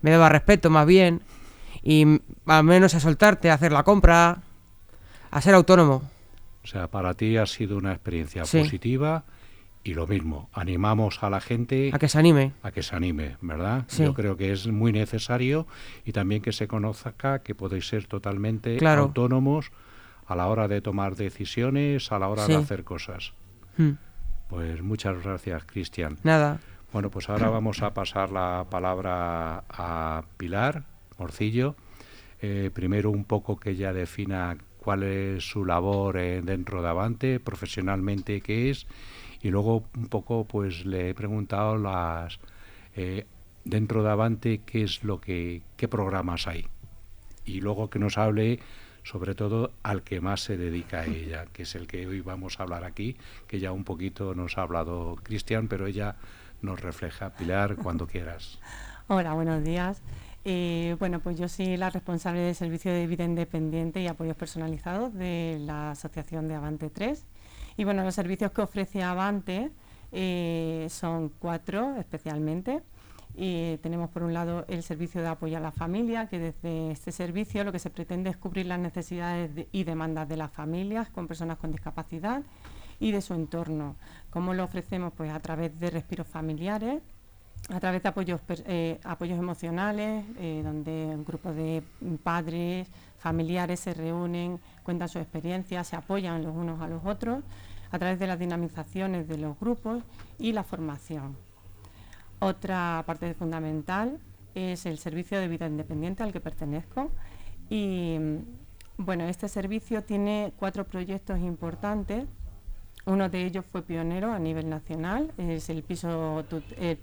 me 0.00 0.10
daba 0.10 0.28
respeto 0.28 0.70
más 0.70 0.86
bien, 0.86 1.22
y 1.88 2.20
al 2.44 2.64
menos 2.64 2.94
a 2.94 3.00
soltarte, 3.00 3.50
a 3.50 3.54
hacer 3.54 3.72
la 3.72 3.82
compra, 3.82 4.42
a 5.30 5.40
ser 5.40 5.54
autónomo. 5.54 6.02
O 6.62 6.66
sea, 6.66 6.88
para 6.88 7.14
ti 7.14 7.38
ha 7.38 7.46
sido 7.46 7.78
una 7.78 7.92
experiencia 7.92 8.42
positiva 8.42 9.24
y 9.82 9.94
lo 9.94 10.06
mismo, 10.06 10.50
animamos 10.52 11.22
a 11.22 11.30
la 11.30 11.40
gente 11.40 11.88
a 11.94 11.98
que 11.98 12.08
se 12.08 12.18
anime. 12.18 12.52
A 12.62 12.72
que 12.72 12.82
se 12.82 12.94
anime, 12.94 13.38
¿verdad? 13.40 13.86
Yo 13.96 14.12
creo 14.12 14.36
que 14.36 14.52
es 14.52 14.66
muy 14.66 14.92
necesario 14.92 15.66
y 16.04 16.12
también 16.12 16.42
que 16.42 16.52
se 16.52 16.68
conozca 16.68 17.38
que 17.38 17.54
podéis 17.54 17.88
ser 17.88 18.06
totalmente 18.06 18.78
autónomos 18.86 19.72
a 20.26 20.36
la 20.36 20.46
hora 20.48 20.68
de 20.68 20.82
tomar 20.82 21.16
decisiones, 21.16 22.12
a 22.12 22.18
la 22.18 22.28
hora 22.28 22.46
de 22.46 22.56
hacer 22.56 22.84
cosas. 22.84 23.32
Hmm. 23.78 23.92
Pues 24.50 24.82
muchas 24.82 25.22
gracias, 25.24 25.64
Cristian. 25.64 26.18
Nada. 26.22 26.60
Bueno, 26.92 27.08
pues 27.08 27.30
ahora 27.30 27.48
vamos 27.48 27.80
a 27.80 27.94
pasar 27.94 28.30
la 28.30 28.66
palabra 28.68 29.64
a 29.70 30.24
Pilar 30.36 30.97
Morcillo. 31.18 31.76
Eh, 32.40 32.70
primero 32.72 33.10
un 33.10 33.24
poco 33.24 33.58
que 33.58 33.70
ella 33.70 33.92
defina 33.92 34.56
cuál 34.78 35.02
es 35.02 35.44
su 35.44 35.64
labor 35.64 36.16
eh, 36.16 36.40
dentro 36.42 36.82
de 36.82 36.88
Avante, 36.88 37.40
profesionalmente 37.40 38.40
qué 38.40 38.70
es, 38.70 38.86
y 39.42 39.50
luego 39.50 39.84
un 39.96 40.06
poco 40.06 40.44
pues 40.44 40.86
le 40.86 41.10
he 41.10 41.14
preguntado 41.14 41.76
las 41.76 42.38
eh, 42.94 43.26
dentro 43.64 44.02
de 44.02 44.10
Avante 44.10 44.58
qué 44.64 44.82
es 44.84 45.04
lo 45.04 45.20
que 45.20 45.62
qué 45.76 45.88
programas 45.88 46.46
hay 46.46 46.66
y 47.44 47.60
luego 47.60 47.90
que 47.90 47.98
nos 47.98 48.18
hable 48.18 48.60
sobre 49.02 49.34
todo 49.34 49.72
al 49.82 50.02
que 50.02 50.20
más 50.20 50.42
se 50.42 50.58
dedica 50.58 51.00
a 51.00 51.06
ella, 51.06 51.46
que 51.52 51.62
es 51.62 51.74
el 51.74 51.86
que 51.86 52.06
hoy 52.06 52.20
vamos 52.20 52.60
a 52.60 52.64
hablar 52.64 52.84
aquí, 52.84 53.16
que 53.46 53.58
ya 53.58 53.72
un 53.72 53.84
poquito 53.84 54.34
nos 54.34 54.58
ha 54.58 54.62
hablado 54.62 55.16
Cristian, 55.22 55.66
pero 55.66 55.86
ella 55.86 56.16
nos 56.60 56.80
refleja. 56.80 57.30
Pilar, 57.30 57.76
cuando 57.76 58.06
quieras. 58.06 58.58
Hola, 59.08 59.32
buenos 59.32 59.64
días. 59.64 60.02
Eh, 60.50 60.96
bueno, 60.98 61.20
pues 61.20 61.38
yo 61.38 61.46
soy 61.46 61.76
la 61.76 61.90
responsable 61.90 62.40
del 62.40 62.54
Servicio 62.54 62.90
de 62.90 63.06
Vida 63.06 63.22
Independiente 63.22 64.00
y 64.00 64.06
Apoyos 64.06 64.34
Personalizados 64.34 65.12
de 65.12 65.58
la 65.60 65.90
Asociación 65.90 66.48
de 66.48 66.54
Avante 66.54 66.88
3 66.88 67.26
y 67.76 67.84
bueno, 67.84 68.02
los 68.02 68.14
servicios 68.14 68.50
que 68.52 68.62
ofrece 68.62 69.02
Avante 69.02 69.70
eh, 70.10 70.86
son 70.88 71.28
cuatro 71.38 71.96
especialmente. 71.96 72.82
Y 73.34 73.76
tenemos 73.82 74.08
por 74.08 74.22
un 74.22 74.32
lado 74.32 74.64
el 74.68 74.82
servicio 74.82 75.20
de 75.20 75.28
apoyo 75.28 75.58
a 75.58 75.60
la 75.60 75.70
familia, 75.70 76.28
que 76.28 76.38
desde 76.38 76.92
este 76.92 77.12
servicio 77.12 77.62
lo 77.62 77.70
que 77.70 77.78
se 77.78 77.90
pretende 77.90 78.30
es 78.30 78.38
cubrir 78.38 78.64
las 78.64 78.78
necesidades 78.78 79.50
y 79.70 79.84
demandas 79.84 80.30
de 80.30 80.38
las 80.38 80.50
familias 80.50 81.10
con 81.10 81.28
personas 81.28 81.58
con 81.58 81.72
discapacidad 81.72 82.42
y 82.98 83.12
de 83.12 83.20
su 83.20 83.34
entorno. 83.34 83.96
¿Cómo 84.30 84.54
lo 84.54 84.64
ofrecemos? 84.64 85.12
Pues 85.14 85.30
a 85.30 85.40
través 85.40 85.78
de 85.78 85.90
respiros 85.90 86.26
familiares, 86.26 87.02
a 87.68 87.80
través 87.80 88.02
de 88.02 88.08
apoyos, 88.08 88.40
eh, 88.48 88.98
apoyos 89.04 89.38
emocionales, 89.38 90.24
eh, 90.38 90.62
donde 90.64 90.90
un 91.14 91.24
grupo 91.24 91.52
de 91.52 91.82
padres, 92.22 92.88
familiares 93.18 93.80
se 93.80 93.94
reúnen, 93.94 94.58
cuentan 94.82 95.08
su 95.08 95.18
experiencia, 95.18 95.84
se 95.84 95.96
apoyan 95.96 96.42
los 96.42 96.54
unos 96.54 96.80
a 96.80 96.88
los 96.88 97.04
otros 97.04 97.42
a 97.90 97.98
través 97.98 98.18
de 98.18 98.26
las 98.26 98.38
dinamizaciones 98.38 99.28
de 99.28 99.38
los 99.38 99.58
grupos 99.58 100.02
y 100.38 100.52
la 100.52 100.62
formación. 100.62 101.36
Otra 102.38 103.02
parte 103.06 103.34
fundamental 103.34 104.18
es 104.54 104.86
el 104.86 104.98
servicio 104.98 105.40
de 105.40 105.48
vida 105.48 105.66
independiente 105.66 106.22
al 106.22 106.32
que 106.32 106.40
pertenezco 106.40 107.10
y 107.68 108.18
bueno, 108.96 109.24
este 109.24 109.48
servicio 109.48 110.02
tiene 110.02 110.52
cuatro 110.58 110.84
proyectos 110.84 111.38
importantes. 111.38 112.26
Uno 113.08 113.30
de 113.30 113.46
ellos 113.46 113.64
fue 113.64 113.80
pionero 113.80 114.34
a 114.34 114.38
nivel 114.38 114.68
nacional, 114.68 115.32
es 115.38 115.70
el 115.70 115.82
piso, 115.82 116.44
de 116.76 116.98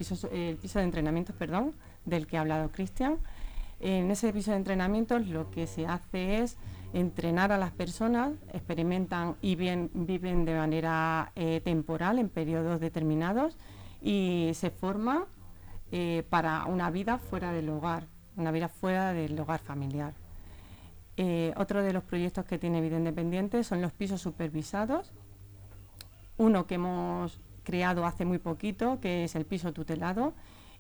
entrenamiento 0.76 1.34
perdón, 1.34 1.74
del 2.06 2.28
que 2.28 2.38
ha 2.38 2.42
hablado 2.42 2.70
Cristian. 2.72 3.18
En 3.80 4.12
ese 4.12 4.32
piso 4.32 4.52
de 4.52 4.58
entrenamiento 4.58 5.18
lo 5.18 5.50
que 5.50 5.66
se 5.66 5.88
hace 5.88 6.44
es 6.44 6.58
entrenar 6.94 7.52
a 7.52 7.58
las 7.58 7.72
personas, 7.72 8.34
experimentan 8.54 9.36
y 9.42 9.56
viven 9.56 10.46
de 10.46 10.54
manera 10.54 11.32
eh, 11.36 11.60
temporal 11.66 12.20
en 12.20 12.30
periodos 12.30 12.80
determinados 12.80 13.58
y 14.00 14.52
se 14.54 14.70
forman 14.70 15.24
eh, 15.92 16.24
para 16.30 16.66
una 16.66 16.92
vida 16.92 17.18
fuera 17.18 17.52
del 17.52 17.68
hogar, 17.70 18.04
una 18.38 18.52
vida 18.52 18.70
fuera 18.70 19.12
del 19.12 19.40
hogar 19.40 19.60
familiar. 19.60 20.14
Eh, 21.18 21.52
otro 21.58 21.82
de 21.82 21.94
los 21.94 22.04
proyectos 22.04 22.46
que 22.46 22.60
tiene 22.60 22.82
Vida 22.82 22.98
Independiente 22.98 23.64
son 23.64 23.82
los 23.82 23.92
pisos 23.92 24.22
supervisados. 24.22 25.12
Uno 26.38 26.68
que 26.68 26.76
hemos 26.76 27.40
creado 27.64 28.06
hace 28.06 28.26
muy 28.26 28.38
poquito, 28.38 29.00
que 29.00 29.24
es 29.24 29.36
el 29.36 29.46
piso 29.46 29.74
tutelado, 29.74 30.34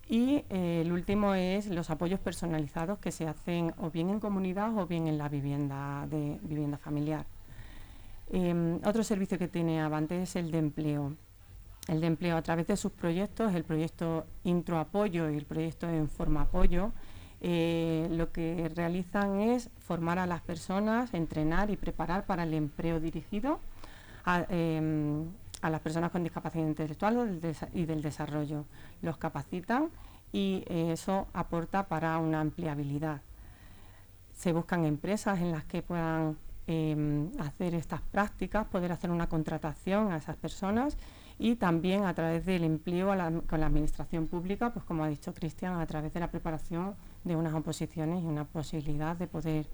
y 0.07 0.43
eh, 0.49 0.81
el 0.85 0.91
último 0.91 1.33
es 1.33 1.67
los 1.67 1.89
apoyos 1.89 2.19
personalizados 2.19 2.99
que 2.99 3.11
se 3.11 3.27
hacen 3.27 3.73
o 3.77 3.89
bien 3.89 4.09
en 4.09 4.19
comunidad 4.19 4.77
o 4.77 4.85
bien 4.85 5.07
en 5.07 5.17
la 5.17 5.29
vivienda 5.29 6.05
de 6.09 6.39
vivienda 6.43 6.77
familiar. 6.77 7.25
Em, 8.31 8.79
otro 8.85 9.03
servicio 9.03 9.37
que 9.37 9.47
tiene 9.47 9.81
Avante 9.81 10.21
es 10.21 10.35
el 10.35 10.51
de 10.51 10.59
empleo. 10.59 11.13
El 11.87 12.01
de 12.01 12.07
empleo 12.07 12.37
a 12.37 12.41
través 12.41 12.67
de 12.67 12.77
sus 12.77 12.91
proyectos, 12.91 13.53
el 13.53 13.63
proyecto 13.63 14.25
Intro 14.43 14.79
Apoyo 14.79 15.29
y 15.29 15.37
el 15.37 15.45
proyecto 15.45 15.87
En 15.87 16.09
Forma 16.09 16.41
Apoyo, 16.41 16.91
eh, 17.41 18.07
lo 18.11 18.31
que 18.31 18.71
realizan 18.73 19.39
es 19.39 19.69
formar 19.79 20.17
a 20.17 20.25
las 20.25 20.41
personas, 20.41 21.13
entrenar 21.13 21.69
y 21.69 21.77
preparar 21.77 22.25
para 22.25 22.43
el 22.43 22.53
empleo 22.53 22.99
dirigido 22.99 23.59
em, 24.49 25.27
a 25.65 25.69
las 25.71 25.81
personas 25.81 26.11
con 26.11 26.21
discapacidad 26.21 26.67
intelectual 26.67 27.41
y 27.73 27.85
del 27.85 28.03
desarrollo. 28.03 28.65
Los 29.01 29.17
capacitan 29.17 29.89
y 30.31 30.63
eh, 30.67 30.91
eso 30.91 31.27
aporta 31.33 31.87
para 31.87 32.19
una 32.19 32.39
ampliabilidad. 32.39 33.21
Se 34.31 34.53
buscan 34.53 34.85
empresas 34.85 35.39
en 35.39 35.51
las 35.51 35.63
que 35.65 35.81
puedan 35.81 36.37
em, 36.67 37.31
hacer 37.39 37.73
estas 37.73 38.01
prácticas, 38.01 38.67
poder 38.67 38.91
hacer 38.91 39.09
una 39.09 39.27
contratación 39.27 40.11
a 40.11 40.17
esas 40.17 40.35
personas 40.35 40.97
y 41.39 41.55
también 41.55 42.05
a 42.05 42.13
través 42.13 42.45
del 42.45 42.63
empleo 42.63 43.07
con 43.47 43.59
la 43.59 43.65
administración 43.65 44.27
pública, 44.27 44.71
pues 44.71 44.85
como 44.85 45.03
ha 45.03 45.07
dicho 45.07 45.33
Cristian, 45.33 45.79
a 45.79 45.85
través 45.87 46.13
de 46.13 46.19
la 46.19 46.29
preparación 46.29 46.93
de 47.23 47.35
unas 47.35 47.55
oposiciones 47.55 48.23
y 48.23 48.25
una 48.27 48.45
posibilidad 48.45 49.15
de 49.15 49.25
poder 49.25 49.65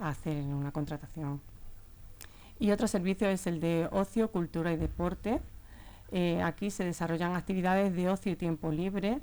hacer 0.00 0.42
una 0.42 0.72
contratación. 0.72 1.40
Y 2.58 2.70
otro 2.70 2.88
servicio 2.88 3.28
es 3.28 3.46
el 3.46 3.60
de 3.60 3.88
ocio, 3.92 4.30
cultura 4.30 4.72
y 4.72 4.76
deporte. 4.76 5.40
Eh, 6.12 6.40
aquí 6.42 6.70
se 6.70 6.84
desarrollan 6.84 7.34
actividades 7.34 7.94
de 7.94 8.08
ocio 8.08 8.32
y 8.32 8.36
tiempo 8.36 8.70
libre, 8.70 9.18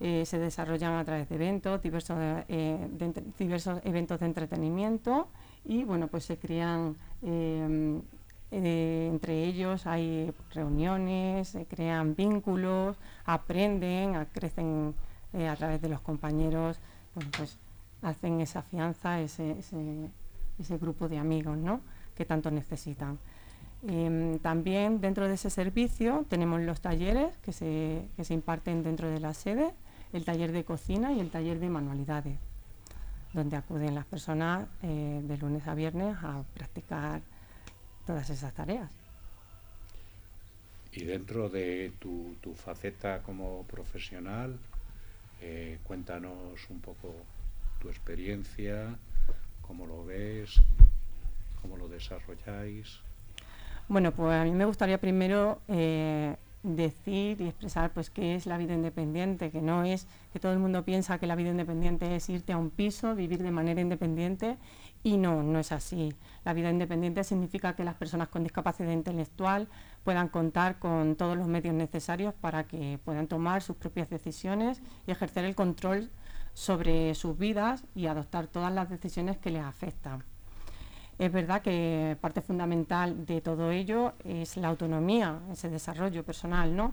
eh, 0.00 0.24
se 0.24 0.38
desarrollan 0.38 0.94
a 0.94 1.04
través 1.04 1.28
de 1.28 1.34
eventos, 1.34 1.82
diversos, 1.82 2.16
eh, 2.48 2.88
diversos 3.38 3.80
eventos 3.84 4.20
de 4.20 4.26
entretenimiento 4.26 5.28
y 5.64 5.82
bueno, 5.84 6.06
pues 6.06 6.24
se 6.24 6.36
crean 6.38 6.96
entre 8.50 9.44
ellos 9.44 9.86
hay 9.86 10.32
reuniones, 10.54 11.48
se 11.48 11.66
crean 11.66 12.14
vínculos, 12.14 12.96
aprenden, 13.26 14.24
crecen 14.32 14.94
a 15.34 15.56
través 15.56 15.82
de 15.82 15.88
los 15.90 16.00
compañeros, 16.00 16.78
pues 17.36 17.58
hacen 18.00 18.40
esa 18.40 18.62
fianza, 18.62 19.20
ese, 19.20 19.58
ese, 19.58 20.08
ese 20.58 20.78
grupo 20.78 21.08
de 21.08 21.18
amigos, 21.18 21.58
¿no? 21.58 21.80
Que 22.18 22.26
tanto 22.26 22.50
necesitan. 22.50 23.18
Em, 23.86 24.40
también 24.40 25.00
dentro 25.00 25.28
de 25.28 25.34
ese 25.34 25.50
servicio 25.50 26.26
tenemos 26.28 26.60
los 26.60 26.80
talleres 26.80 27.32
que 27.44 27.52
se, 27.52 28.08
que 28.16 28.24
se, 28.24 28.34
imparten 28.34 28.82
dentro 28.82 29.08
de 29.08 29.20
la 29.20 29.34
sede, 29.34 29.72
el 30.12 30.24
taller 30.24 30.50
de 30.50 30.64
cocina 30.64 31.12
y 31.12 31.20
el 31.20 31.30
taller 31.30 31.60
de 31.60 31.68
manualidades, 31.68 32.36
donde 33.32 33.56
acuden 33.56 33.94
las 33.94 34.04
personas 34.04 34.66
eh, 34.82 35.20
de 35.22 35.38
lunes 35.38 35.66
a 35.68 35.74
viernes 35.74 36.16
a 36.22 36.42
practicar 36.54 37.22
todas 38.04 38.28
esas 38.30 38.52
tareas. 38.52 38.90
Y 40.92 41.04
dentro 41.04 41.48
de 41.48 41.92
tu, 42.00 42.34
tu 42.40 42.54
faceta 42.54 43.22
como 43.22 43.62
profesional, 43.64 44.58
eh, 45.40 45.78
cuéntanos 45.84 46.68
un 46.68 46.80
poco 46.80 47.14
tu 47.80 47.88
experiencia, 47.88 48.96
cómo 49.62 49.86
lo 49.86 50.04
ves, 50.04 50.60
cómo 51.60 51.76
lo 51.76 51.88
desarrolláis. 51.88 53.00
Bueno, 53.88 54.12
pues 54.12 54.34
a 54.34 54.44
mí 54.44 54.50
me 54.50 54.64
gustaría 54.66 54.98
primero 54.98 55.60
eh, 55.68 56.36
decir 56.62 57.40
y 57.40 57.48
expresar 57.48 57.92
pues 57.92 58.10
qué 58.10 58.34
es 58.34 58.46
la 58.46 58.58
vida 58.58 58.74
independiente, 58.74 59.50
que 59.50 59.62
no 59.62 59.84
es 59.84 60.06
que 60.32 60.40
todo 60.40 60.52
el 60.52 60.58
mundo 60.58 60.84
piensa 60.84 61.18
que 61.18 61.26
la 61.26 61.36
vida 61.36 61.50
independiente 61.50 62.14
es 62.14 62.28
irte 62.28 62.52
a 62.52 62.58
un 62.58 62.70
piso, 62.70 63.14
vivir 63.14 63.42
de 63.42 63.50
manera 63.50 63.80
independiente 63.80 64.58
y 65.02 65.16
no, 65.16 65.42
no 65.42 65.58
es 65.58 65.72
así. 65.72 66.14
La 66.44 66.52
vida 66.52 66.70
independiente 66.70 67.24
significa 67.24 67.74
que 67.74 67.84
las 67.84 67.94
personas 67.94 68.28
con 68.28 68.42
discapacidad 68.42 68.90
intelectual 68.90 69.68
puedan 70.04 70.28
contar 70.28 70.78
con 70.78 71.16
todos 71.16 71.36
los 71.36 71.46
medios 71.46 71.74
necesarios 71.74 72.34
para 72.34 72.64
que 72.64 72.98
puedan 73.04 73.28
tomar 73.28 73.62
sus 73.62 73.76
propias 73.76 74.10
decisiones 74.10 74.82
y 75.06 75.12
ejercer 75.12 75.44
el 75.44 75.54
control 75.54 76.10
sobre 76.52 77.14
sus 77.14 77.38
vidas 77.38 77.84
y 77.94 78.06
adoptar 78.06 78.48
todas 78.48 78.72
las 78.72 78.90
decisiones 78.90 79.38
que 79.38 79.50
les 79.50 79.62
afectan. 79.62 80.24
Es 81.18 81.32
verdad 81.32 81.62
que 81.62 82.16
parte 82.20 82.40
fundamental 82.42 83.26
de 83.26 83.40
todo 83.40 83.72
ello 83.72 84.12
es 84.24 84.56
la 84.56 84.68
autonomía, 84.68 85.40
ese 85.50 85.68
desarrollo 85.68 86.22
personal, 86.24 86.76
¿no? 86.76 86.92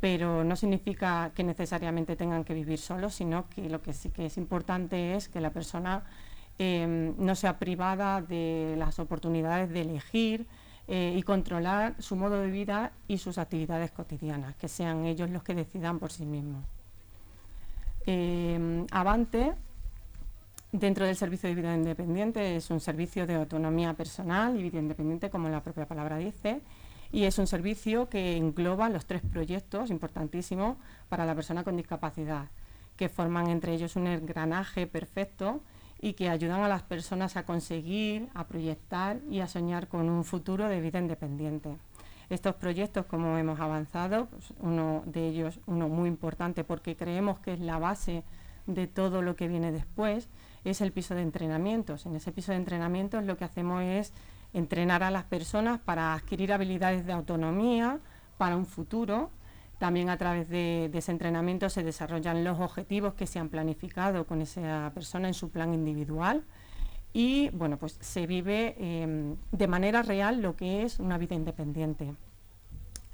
Pero 0.00 0.42
no 0.42 0.56
significa 0.56 1.32
que 1.34 1.44
necesariamente 1.44 2.16
tengan 2.16 2.44
que 2.44 2.54
vivir 2.54 2.78
solos, 2.78 3.14
sino 3.14 3.48
que 3.50 3.68
lo 3.68 3.82
que 3.82 3.92
sí 3.92 4.08
que 4.10 4.26
es 4.26 4.38
importante 4.38 5.14
es 5.14 5.28
que 5.28 5.40
la 5.40 5.50
persona 5.50 6.04
em, 6.58 7.14
no 7.18 7.34
sea 7.34 7.58
privada 7.58 8.22
de 8.22 8.74
las 8.78 8.98
oportunidades 8.98 9.68
de 9.70 9.82
elegir 9.82 10.46
eh, 10.86 11.14
y 11.14 11.22
controlar 11.22 11.94
su 11.98 12.16
modo 12.16 12.40
de 12.40 12.50
vida 12.50 12.92
y 13.06 13.18
sus 13.18 13.36
actividades 13.36 13.90
cotidianas, 13.90 14.56
que 14.56 14.68
sean 14.68 15.04
ellos 15.04 15.28
los 15.28 15.42
que 15.42 15.54
decidan 15.54 15.98
por 15.98 16.10
sí 16.10 16.24
mismos. 16.24 16.64
Em, 18.06 18.86
Avante 18.90 19.52
Dentro 20.72 21.06
del 21.06 21.16
servicio 21.16 21.48
de 21.48 21.54
vida 21.54 21.74
independiente 21.74 22.54
es 22.54 22.68
un 22.68 22.80
servicio 22.80 23.26
de 23.26 23.36
autonomía 23.36 23.94
personal 23.94 24.54
y 24.54 24.62
vida 24.62 24.78
independiente, 24.78 25.30
como 25.30 25.48
la 25.48 25.62
propia 25.62 25.86
palabra 25.86 26.18
dice, 26.18 26.60
y 27.10 27.24
es 27.24 27.38
un 27.38 27.46
servicio 27.46 28.10
que 28.10 28.36
engloba 28.36 28.90
los 28.90 29.06
tres 29.06 29.22
proyectos 29.22 29.88
importantísimos 29.88 30.76
para 31.08 31.24
la 31.24 31.34
persona 31.34 31.64
con 31.64 31.78
discapacidad, 31.78 32.48
que 32.98 33.08
forman 33.08 33.48
entre 33.48 33.72
ellos 33.72 33.96
un 33.96 34.08
engranaje 34.08 34.86
perfecto 34.86 35.62
y 36.02 36.12
que 36.12 36.28
ayudan 36.28 36.60
a 36.60 36.68
las 36.68 36.82
personas 36.82 37.38
a 37.38 37.46
conseguir, 37.46 38.28
a 38.34 38.46
proyectar 38.46 39.20
y 39.30 39.40
a 39.40 39.48
soñar 39.48 39.88
con 39.88 40.10
un 40.10 40.22
futuro 40.22 40.68
de 40.68 40.82
vida 40.82 40.98
independiente. 40.98 41.78
Estos 42.28 42.56
proyectos, 42.56 43.06
como 43.06 43.38
hemos 43.38 43.58
avanzado, 43.58 44.26
pues 44.26 44.52
uno 44.60 45.02
de 45.06 45.28
ellos, 45.28 45.60
uno 45.64 45.88
muy 45.88 46.08
importante 46.08 46.62
porque 46.62 46.94
creemos 46.94 47.38
que 47.38 47.54
es 47.54 47.60
la 47.60 47.78
base 47.78 48.22
de 48.66 48.86
todo 48.86 49.22
lo 49.22 49.34
que 49.34 49.48
viene 49.48 49.72
después, 49.72 50.28
es 50.70 50.80
el 50.80 50.92
piso 50.92 51.14
de 51.14 51.22
entrenamientos. 51.22 52.06
En 52.06 52.16
ese 52.16 52.32
piso 52.32 52.52
de 52.52 52.58
entrenamientos 52.58 53.24
lo 53.24 53.36
que 53.36 53.44
hacemos 53.44 53.82
es 53.82 54.12
entrenar 54.52 55.02
a 55.02 55.10
las 55.10 55.24
personas 55.24 55.80
para 55.80 56.14
adquirir 56.14 56.52
habilidades 56.52 57.06
de 57.06 57.12
autonomía 57.12 57.98
para 58.36 58.56
un 58.56 58.66
futuro. 58.66 59.30
También 59.78 60.10
a 60.10 60.16
través 60.16 60.48
de, 60.48 60.90
ese 60.92 61.12
entrenamiento 61.12 61.70
se 61.70 61.84
desarrollan 61.84 62.42
los 62.42 62.58
objetivos 62.58 63.14
que 63.14 63.26
se 63.26 63.38
han 63.38 63.48
planificado 63.48 64.26
con 64.26 64.42
esa 64.42 64.90
persona 64.94 65.28
en 65.28 65.34
su 65.34 65.50
plan 65.50 65.72
individual 65.72 66.44
y 67.12 67.48
bueno, 67.50 67.78
pues 67.78 67.96
se 68.00 68.26
vive 68.26 68.74
em, 68.78 69.36
de 69.52 69.66
manera 69.68 70.02
real 70.02 70.42
lo 70.42 70.56
que 70.56 70.82
es 70.82 70.98
una 70.98 71.16
vida 71.16 71.34
independiente. 71.34 72.14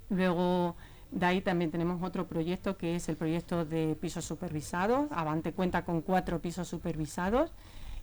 Luego 0.09 0.77
de 1.15 1.27
ahí 1.27 1.41
también 1.41 1.71
tenemos 1.71 2.03
otro 2.03 2.27
proyecto 2.27 2.77
que 2.77 2.97
es 2.97 3.09
el 3.09 3.17
proyecto 3.17 3.65
de 3.65 3.97
pisos 4.01 4.25
supervisados. 4.25 5.07
Avante 5.13 5.53
cuenta 5.53 5.85
con 5.85 6.03
cuatro 6.03 6.41
pisos 6.41 6.67
supervisados 6.67 7.53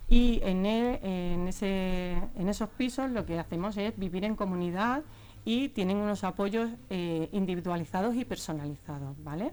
y 0.08 0.40
en, 0.42 0.64
en, 0.66 1.48
esos 1.48 2.68
pisos 2.70 3.10
lo 3.10 3.26
que 3.26 3.38
hacemos 3.38 3.76
es 3.76 3.96
vivir 3.98 4.24
en 4.24 4.34
comunidad 4.34 5.02
y 5.44 5.68
tienen 5.70 5.98
unos 5.98 6.24
apoyos 6.24 6.70
eh, 6.88 7.28
individualizados 7.32 8.14
y 8.14 8.24
personalizados, 8.24 9.14
¿vale? 9.22 9.52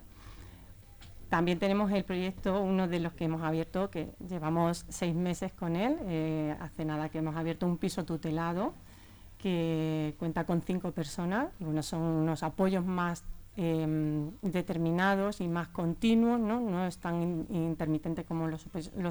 También 1.29 1.59
tenemos 1.59 1.91
el 1.91 2.03
proyecto, 2.03 2.61
uno 2.61 2.87
de 2.87 2.99
los 2.99 3.13
que 3.13 3.25
hemos 3.25 3.43
abierto, 3.43 3.89
que 3.89 4.09
llevamos 4.27 4.85
seis 4.89 5.13
meses 5.13 5.51
con 5.51 5.75
él, 5.75 5.97
eh, 6.07 6.55
hace 6.59 6.85
nada 6.85 7.09
que 7.09 7.19
hemos 7.19 7.35
abierto 7.35 7.65
un 7.65 7.77
piso 7.77 8.03
tutelado 8.03 8.73
que 9.37 10.15
cuenta 10.17 10.45
con 10.45 10.61
cinco 10.61 10.91
personas, 10.91 11.47
y 11.59 11.63
bueno, 11.63 11.83
son 11.83 12.01
unos 12.01 12.43
apoyos 12.43 12.85
más 12.85 13.23
Em, 13.61 14.31
determinados 14.41 15.41
y 15.41 15.49
más 15.49 15.67
continuos, 15.67 16.39
no, 16.39 16.61
no 16.61 16.85
es 16.85 16.97
tan 16.97 17.45
intermitente 17.49 18.23
como 18.23 18.47
los, 18.47 18.63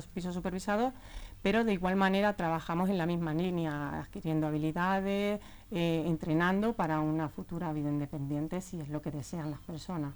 pisos 0.06 0.34
supervisados, 0.34 0.94
pero 1.42 1.64
de 1.64 1.74
igual 1.74 1.96
manera 1.96 2.32
trabajamos 2.32 2.88
en 2.88 2.96
la 2.96 3.04
misma 3.04 3.34
línea, 3.34 4.00
adquiriendo 4.00 4.46
habilidades, 4.46 5.38
eh, 5.70 6.02
entrenando 6.06 6.72
para 6.72 7.00
una 7.00 7.28
futura 7.28 7.74
vida 7.74 7.90
independiente 7.90 8.62
si 8.62 8.80
es 8.80 8.88
lo 8.88 9.02
que 9.02 9.10
desean 9.10 9.50
las 9.50 9.60
personas. 9.60 10.14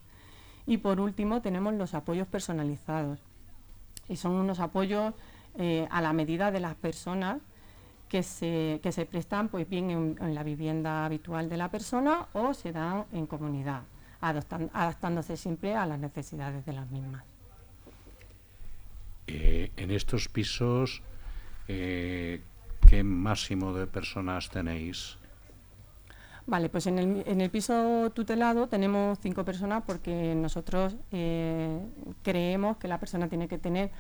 Y 0.65 0.79
por 0.79 0.99
último 0.99 1.43
tenemos 1.43 1.75
los 1.75 1.93
apoyos 1.93 2.27
personalizados, 2.27 3.19
y 4.09 4.17
son 4.17 4.33
unos 4.33 4.61
apoyos 4.61 5.13
eh, 5.59 5.87
a 5.91 6.01
la 6.01 6.15
medida 6.15 6.51
de 6.51 6.61
las 6.61 6.75
personas 6.75 7.37
que 8.09 8.23
se, 8.23 8.81
que 8.83 8.93
se 8.93 9.05
prestan 9.05 9.51
pues 9.51 9.69
bien 9.69 10.17
en 10.19 10.35
la 10.35 10.43
vivienda 10.43 11.05
habitual 11.05 11.51
de 11.51 11.59
la 11.59 11.69
persona 11.71 12.29
o 12.33 12.55
se 12.55 12.73
dan 12.73 13.05
en 13.13 13.27
comunidad 13.27 13.83
adaptándose 14.23 15.37
siempre 15.37 15.75
a 15.75 15.85
las 15.85 15.99
necesidades 15.99 16.65
de 16.65 16.73
las 16.73 16.91
mismas. 16.91 17.25
Eh, 19.27 19.71
en 19.77 19.91
estos 19.91 20.29
pisos, 20.29 21.03
eh, 21.69 22.41
¿qué 22.89 23.05
máximo 23.05 23.73
de 23.73 23.87
personas 23.87 24.49
tenéis? 24.49 25.19
Vale, 26.47 26.69
pues 26.69 26.87
en 26.87 26.99
el, 26.99 27.23
en 27.27 27.41
el, 27.41 27.51
piso 27.51 28.11
tutelado 28.15 28.67
tenemos 28.67 29.19
cinco 29.21 29.45
personas 29.45 29.85
porque 29.87 30.35
nosotros 30.35 30.97
eh, 31.13 31.79
creemos 32.23 32.79
que 32.79 32.89
la 32.89 32.99
persona 32.99 33.29
tiene 33.29 33.47
que 33.47 33.59
tener 33.59 33.91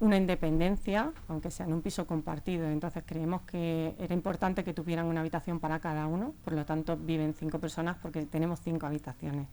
una 0.00 0.16
independencia, 0.16 1.12
aunque 1.26 1.50
sea 1.50 1.66
en 1.66 1.72
un 1.72 1.82
piso 1.82 2.06
compartido. 2.06 2.66
Entonces 2.68 3.02
creemos 3.04 3.42
que 3.42 3.94
era 3.98 4.14
importante 4.14 4.64
que 4.64 4.72
tuvieran 4.72 5.06
una 5.06 5.20
habitación 5.20 5.58
para 5.58 5.80
cada 5.80 6.06
uno, 6.06 6.34
por 6.44 6.52
lo 6.52 6.64
tanto 6.64 6.96
viven 6.96 7.34
cinco 7.34 7.58
personas 7.58 7.96
porque 8.00 8.26
tenemos 8.26 8.60
cinco 8.60 8.86
habitaciones. 8.86 9.48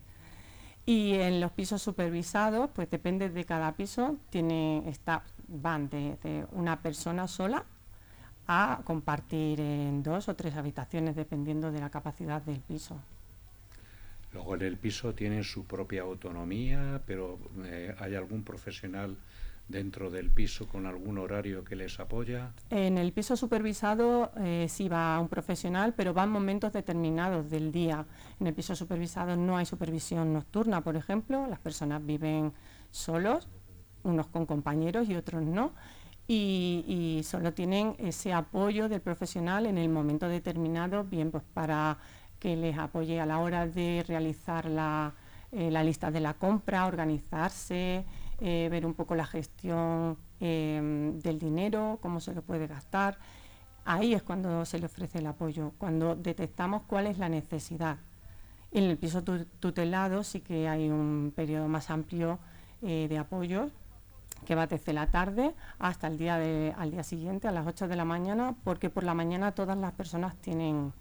Y 0.86 1.14
en 1.14 1.42
los 1.42 1.52
pisos 1.52 1.82
supervisados, 1.82 2.70
pues 2.72 2.90
depende 2.92 3.30
de 3.30 3.44
cada 3.44 3.72
piso, 3.72 4.18
tiene, 4.30 4.88
está, 4.88 5.24
van 5.48 5.90
de, 5.90 6.46
una 6.52 6.80
persona 6.82 7.28
sola 7.28 7.66
a 8.48 8.82
compartir 8.84 9.60
en 9.60 10.04
dos 10.04 10.30
o 10.30 10.36
tres 10.36 10.56
habitaciones 10.56 11.16
dependiendo 11.16 11.72
de 11.72 11.80
la 11.80 11.90
capacidad 11.90 12.40
del 12.44 12.60
piso. 12.60 13.00
Luego 14.32 14.54
en 14.54 14.62
el 14.62 14.78
piso 14.78 15.16
tienen 15.16 15.44
su 15.44 15.66
propia 15.66 16.04
autonomía, 16.04 17.02
pero 17.08 17.40
eh, 17.64 17.96
¿hay 17.98 18.14
algún 18.14 18.44
profesional 18.44 19.18
dentro 19.68 20.10
del 20.10 20.30
piso 20.30 20.68
con 20.68 20.86
algún 20.86 21.18
horario 21.18 21.64
que 21.64 21.76
les 21.76 22.00
apoya? 22.00 22.54
En 22.70 22.98
el 22.98 23.12
piso 23.12 23.36
supervisado 23.36 24.32
eh, 24.38 24.68
sí 24.70 24.88
va 24.88 25.20
un 25.20 25.28
profesional, 25.28 25.94
pero 25.96 26.14
va 26.14 26.24
en 26.24 26.30
momentos 26.30 26.72
determinados 26.74 27.50
del 27.50 27.72
día. 27.72 28.06
En 28.40 28.48
el 28.48 28.54
piso 28.54 28.76
supervisado 28.76 29.36
no 29.36 29.58
hay 29.58 29.66
supervisión 29.66 30.34
nocturna, 30.34 30.82
por 30.82 30.96
ejemplo, 30.96 31.48
las 31.48 31.60
personas 31.60 32.06
viven 32.06 32.54
solos, 32.92 33.48
unos 34.04 34.28
con 34.28 34.46
compañeros 34.46 35.10
y 35.10 35.16
otros 35.16 35.44
no. 35.44 35.74
Y, 36.28 37.22
solo 37.24 37.54
tienen 37.54 37.96
ese 38.00 38.34
apoyo 38.34 38.90
del 38.90 39.02
profesional 39.02 39.68
en 39.68 39.78
el 39.78 39.90
momento 39.90 40.28
determinado, 40.28 41.04
bien 41.04 41.30
pues 41.30 41.44
para 41.54 42.00
que 42.40 42.56
les 42.56 42.78
apoye 42.78 43.20
a 43.22 43.28
la 43.28 43.40
hora 43.40 43.68
de 43.68 44.04
realizar 44.08 44.66
la, 44.66 45.14
eh, 45.52 45.70
la 45.70 45.84
lista 45.84 46.10
de 46.10 46.20
la 46.20 46.34
compra, 46.34 46.88
organizarse, 46.88 48.06
eh, 48.42 48.68
ver 48.70 48.86
un 48.86 48.94
poco 48.94 49.16
la 49.16 49.26
gestión 49.26 50.18
em, 50.40 51.20
del 51.20 51.40
dinero, 51.40 52.00
cómo 52.02 52.20
se 52.20 52.34
lo 52.34 52.42
puede 52.42 52.68
gastar. 52.68 53.18
Ahí 53.86 54.14
es 54.14 54.24
cuando 54.24 54.66
se 54.66 54.80
le 54.80 54.88
ofrece 54.88 55.20
el 55.20 55.28
apoyo, 55.28 55.72
cuando 55.78 56.16
detectamos 56.16 56.84
cuál 56.84 57.08
es 57.08 57.18
la 57.18 57.30
necesidad. 57.30 57.98
En 58.72 58.84
el 58.84 58.98
piso 58.98 59.24
tutelado 59.24 60.24
sí 60.24 60.42
que 60.42 60.68
hay 60.68 60.90
un 60.90 61.32
periodo 61.36 61.68
más 61.68 61.90
amplio 61.90 62.40
eh, 62.82 63.08
de 63.08 63.18
apoyo 63.18 63.70
que 64.46 64.56
va 64.56 64.68
desde 64.68 64.92
la 64.94 65.08
tarde 65.08 65.54
hasta 65.80 66.08
el 66.08 66.18
día 66.18 66.36
al 66.78 66.92
día 66.92 67.04
siguiente, 67.04 67.48
a 67.48 67.52
las 67.52 67.66
8 67.66 67.88
de 67.88 67.96
la 67.96 68.06
mañana, 68.06 68.56
porque 68.64 68.90
por 68.90 69.04
la 69.04 69.14
mañana 69.14 69.54
todas 69.54 69.78
las 69.78 69.94
personas 69.94 70.36
tienen, 70.38 70.94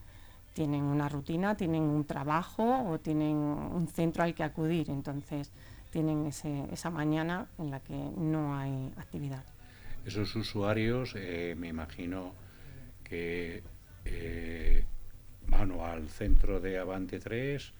tienen 0.54 0.84
una 0.84 1.08
rutina, 1.08 1.56
tienen 1.56 1.82
un 1.82 2.04
trabajo 2.04 2.88
o 2.88 3.00
tienen 3.00 3.36
un 3.36 3.88
centro 3.88 4.22
al 4.22 4.34
que 4.34 4.44
acudir. 4.44 4.88
Entonces, 4.90 5.50
tienen 5.94 6.26
esa 6.26 6.90
mañana 6.90 7.46
en 7.56 7.70
la 7.70 7.78
que 7.78 7.94
no 7.94 8.58
hay 8.58 8.90
actividad. 8.96 9.44
Esos 10.04 10.34
usuarios, 10.34 11.14
eh, 11.16 11.54
me 11.56 11.68
imagino 11.68 12.32
que 13.04 13.62
eh, 14.04 14.84
van 15.46 15.70
al 15.70 16.08
centro 16.08 16.58
de 16.58 16.80
Avante 16.80 17.20
3 17.20 17.72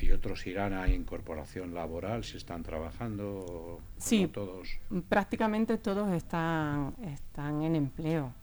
y 0.00 0.10
otros 0.10 0.46
irán 0.46 0.74
a 0.74 0.88
incorporación 0.88 1.72
laboral 1.72 2.22
si 2.22 2.36
están 2.36 2.62
trabajando. 2.62 3.80
Sí. 3.96 4.24
no 4.24 4.28
todos. 4.28 4.68
Prácticamente 5.08 5.78
todos 5.78 6.12
están, 6.12 6.94
están 7.02 7.62
en 7.62 7.76
empleo. 7.76 8.34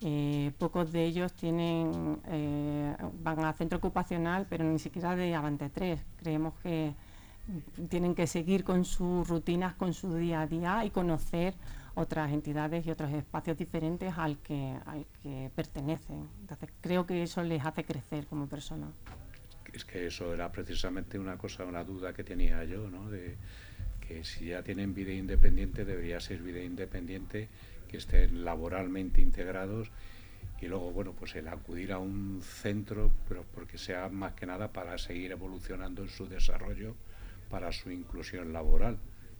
Eh, 0.00 0.50
pocos 0.58 0.90
de 0.90 1.04
ellos 1.04 1.32
tienen 1.34 2.18
van 3.22 3.44
a 3.44 3.52
centro 3.52 3.78
ocupacional, 3.78 4.48
pero 4.50 4.64
ni 4.64 4.80
siquiera 4.80 5.14
de 5.14 5.32
Avante 5.32 5.68
3. 5.68 6.00
Creemos 6.16 6.54
que 6.60 6.92
tienen 7.88 8.14
que 8.14 8.26
seguir 8.26 8.64
con 8.64 8.84
sus 8.84 9.28
rutinas, 9.28 9.74
con 9.74 9.92
su 9.92 10.14
día 10.14 10.42
a 10.42 10.46
día 10.46 10.84
y 10.84 10.90
conocer 10.90 11.54
otras 11.94 12.32
entidades 12.32 12.86
y 12.86 12.90
otros 12.90 13.12
espacios 13.12 13.58
diferentes 13.58 14.14
al 14.16 14.38
que, 14.38 14.76
al 14.86 15.04
que 15.22 15.50
pertenecen. 15.54 16.28
Entonces, 16.40 16.70
creo 16.80 17.06
que 17.06 17.22
eso 17.22 17.42
les 17.42 17.64
hace 17.64 17.84
crecer 17.84 18.26
como 18.26 18.46
personas. 18.46 18.90
Es 19.72 19.84
que 19.84 20.06
eso 20.06 20.32
era 20.32 20.50
precisamente 20.52 21.18
una 21.18 21.36
cosa, 21.36 21.64
una 21.64 21.84
duda 21.84 22.12
que 22.12 22.24
tenía 22.24 22.64
yo, 22.64 22.88
¿no? 22.88 23.10
De 23.10 23.36
que 24.00 24.24
si 24.24 24.46
ya 24.46 24.62
tienen 24.62 24.94
vida 24.94 25.12
independiente, 25.12 25.84
debería 25.84 26.20
ser 26.20 26.42
vida 26.42 26.62
independiente, 26.62 27.48
que 27.88 27.98
estén 27.98 28.44
laboralmente 28.44 29.20
integrados 29.20 29.90
y 30.60 30.68
luego, 30.68 30.92
bueno, 30.92 31.12
pues 31.12 31.34
el 31.34 31.48
acudir 31.48 31.92
a 31.92 31.98
un 31.98 32.40
centro, 32.40 33.10
pero 33.28 33.44
porque 33.54 33.78
sea 33.78 34.08
más 34.08 34.34
que 34.34 34.46
nada 34.46 34.72
para 34.72 34.96
seguir 34.96 35.32
evolucionando 35.32 36.02
en 36.02 36.08
su 36.08 36.28
desarrollo, 36.28 36.94
para 37.52 37.70
su 37.70 37.90
inclusión 37.90 38.54
laboral, 38.54 38.96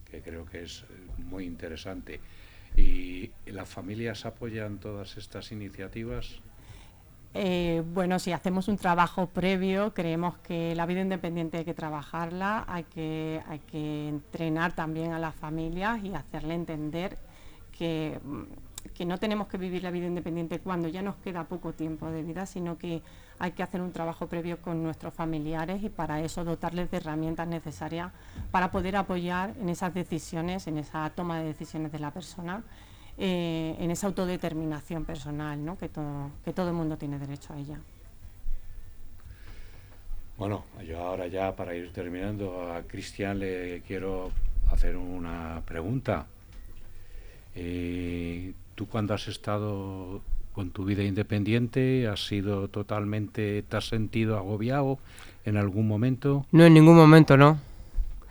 que 0.08 0.20
creo 0.20 0.44
que 0.44 0.64
es 0.64 0.82
eh, 0.82 0.86
muy 1.16 1.44
interesante. 1.44 2.20
¿Y 2.76 3.30
las 3.46 3.68
familias 3.68 4.26
apoyan 4.26 4.78
todas 4.78 5.16
estas 5.16 5.50
iniciativas? 5.50 6.40
Eh, 7.34 7.82
bueno, 7.94 8.18
si 8.18 8.32
hacemos 8.32 8.68
un 8.68 8.76
trabajo 8.76 9.28
previo, 9.28 9.94
creemos 9.94 10.36
que 10.38 10.74
la 10.74 10.84
vida 10.84 11.00
independiente 11.00 11.56
hay 11.56 11.64
que 11.64 11.72
trabajarla, 11.72 12.64
hay 12.68 12.84
que, 12.84 13.40
hay 13.48 13.60
que 13.60 14.08
entrenar 14.08 14.74
también 14.74 15.12
a 15.12 15.18
las 15.18 15.34
familias 15.34 16.04
y 16.04 16.14
hacerle 16.14 16.54
entender 16.54 17.16
que, 17.76 18.20
mm, 18.22 18.42
que 18.94 19.04
no 19.04 19.18
tenemos 19.18 19.48
que 19.48 19.58
vivir 19.58 19.82
la 19.82 19.90
vida 19.90 20.06
independiente 20.06 20.58
cuando 20.60 20.88
ya 20.88 21.02
nos 21.02 21.16
queda 21.16 21.44
poco 21.44 21.72
tiempo 21.72 22.10
de 22.10 22.22
vida, 22.22 22.46
sino 22.46 22.78
que 22.78 23.02
hay 23.38 23.52
que 23.52 23.62
hacer 23.62 23.80
un 23.80 23.92
trabajo 23.92 24.26
previo 24.26 24.60
con 24.60 24.82
nuestros 24.82 25.14
familiares 25.14 25.82
y 25.82 25.88
para 25.88 26.20
eso 26.20 26.44
dotarles 26.44 26.90
de 26.90 26.98
herramientas 26.98 27.48
necesarias 27.48 28.12
para 28.50 28.70
poder 28.70 28.96
apoyar 28.96 29.54
en 29.60 29.68
esas 29.68 29.94
decisiones, 29.94 30.66
en 30.66 30.78
esa 30.78 31.10
toma 31.10 31.38
de 31.38 31.46
decisiones 31.46 31.92
de 31.92 31.98
la 31.98 32.12
persona 32.12 32.62
eh, 33.18 33.76
en 33.78 33.90
esa 33.90 34.06
autodeterminación 34.06 35.04
personal, 35.04 35.62
¿no? 35.62 35.76
que, 35.76 35.88
todo, 35.88 36.30
que 36.44 36.52
todo 36.52 36.68
el 36.68 36.74
mundo 36.74 36.96
tiene 36.96 37.18
derecho 37.18 37.52
a 37.52 37.58
ella. 37.58 37.78
Bueno, 40.38 40.64
yo 40.86 40.98
ahora 40.98 41.26
ya 41.26 41.54
para 41.54 41.74
ir 41.74 41.92
terminando, 41.92 42.72
a 42.72 42.82
Cristian 42.82 43.38
le 43.38 43.82
quiero 43.82 44.30
hacer 44.70 44.96
una 44.96 45.62
pregunta. 45.66 46.26
Eh, 47.54 48.54
¿Tú 48.82 48.88
cuando 48.88 49.14
has 49.14 49.28
estado 49.28 50.20
con 50.52 50.70
tu 50.72 50.84
vida 50.84 51.04
independiente, 51.04 52.08
has 52.08 52.26
sido 52.26 52.66
totalmente, 52.66 53.62
te 53.62 53.76
has 53.76 53.86
sentido 53.86 54.36
agobiado 54.36 54.98
en 55.44 55.56
algún 55.56 55.86
momento? 55.86 56.46
No 56.50 56.64
en 56.64 56.74
ningún 56.74 56.96
momento, 56.96 57.36
no. 57.36 57.58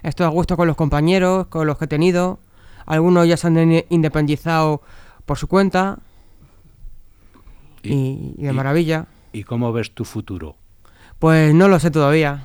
Estoy 0.04 0.26
a 0.26 0.30
gusto 0.30 0.58
con 0.58 0.68
los 0.68 0.76
compañeros, 0.76 1.48
con 1.48 1.68
los 1.68 1.78
que 1.78 1.86
he 1.86 1.88
tenido. 1.88 2.38
Algunos 2.86 3.30
ya 3.30 3.38
se 3.38 3.48
han 3.48 3.58
in- 3.72 3.86
independizado 3.88 4.82
por 5.26 5.38
su 5.38 5.48
cuenta 5.48 6.00
y, 7.82 8.34
y 8.38 8.44
de 8.44 8.52
y- 8.52 8.54
maravilla. 8.54 9.06
¿Y 9.32 9.46
cómo 9.46 9.72
ves 9.72 9.92
tu 9.92 10.04
futuro? 10.04 10.58
Pues 11.18 11.54
no 11.54 11.70
lo 11.70 11.80
sé 11.80 11.92
todavía. 11.92 12.44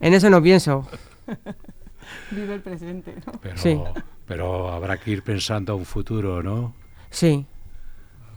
En 0.00 0.12
eso 0.12 0.28
no 0.28 0.42
pienso. 0.42 0.86
Vive 2.32 2.56
el 2.56 2.60
presente, 2.60 3.14
¿no? 3.26 3.32
Pero, 3.40 3.56
Sí. 3.56 3.80
pero 4.26 4.70
habrá 4.70 4.98
que 4.98 5.10
ir 5.12 5.22
pensando 5.22 5.72
a 5.72 5.76
un 5.76 5.86
futuro, 5.86 6.42
¿no? 6.42 6.78
Sí, 7.10 7.46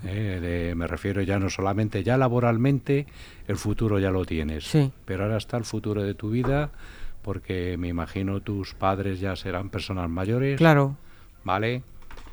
Eh, 0.05 0.39
de- 0.41 0.75
me 0.75 0.85
refiero 0.85 1.21
ya 1.21 1.39
no 1.39 1.49
solamente, 1.49 2.03
ya 2.03 2.17
laboralmente, 2.17 3.07
el 3.47 3.55
futuro 3.55 3.99
ya 3.99 4.11
lo 4.11 4.25
tienes. 4.25 4.65
Sí. 4.65 4.91
Pero 5.05 5.23
ahora 5.23 5.37
está 5.37 5.55
el 5.55 5.63
futuro 5.63 6.03
de 6.03 6.13
tu 6.13 6.29
vida, 6.29 6.71
porque 7.21 7.77
me 7.77 7.87
imagino 7.87 8.41
tus 8.41 8.73
padres 8.73 9.21
ya 9.21 9.37
serán 9.37 9.69
personas 9.69 10.09
mayores. 10.09 10.57
claro. 10.57 10.97
¿Vale? 11.45 11.83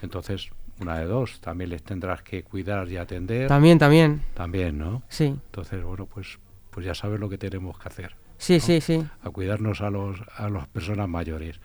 Entonces, 0.03 0.50
una 0.81 0.98
de 0.98 1.05
dos, 1.05 1.40
también 1.40 1.70
les 1.70 1.83
tendrás 1.85 2.22
que 2.22 2.42
cuidar 2.42 2.88
y 2.88 2.96
atender. 2.96 3.46
También, 3.46 3.79
también. 3.79 4.22
También, 4.35 4.76
¿no? 4.79 5.03
Sí. 5.09 5.26
Entonces, 5.26 5.83
bueno, 5.85 6.07
pues, 6.07 6.38
pues 6.70 6.85
ya 6.87 6.94
sabes 6.94 7.20
lo 7.20 7.29
que 7.29 7.38
tenemos 7.38 7.79
que 7.79 7.87
hacer, 7.88 8.16
Sí, 8.38 8.59
sí, 8.59 8.81
sí. 8.81 9.05
a 9.22 9.31
cuidarnos 9.31 9.81
a 9.81 9.90
los 9.90 10.20
a 10.37 10.48
las 10.48 10.66
personas 10.68 11.09
mayores. 11.09 11.61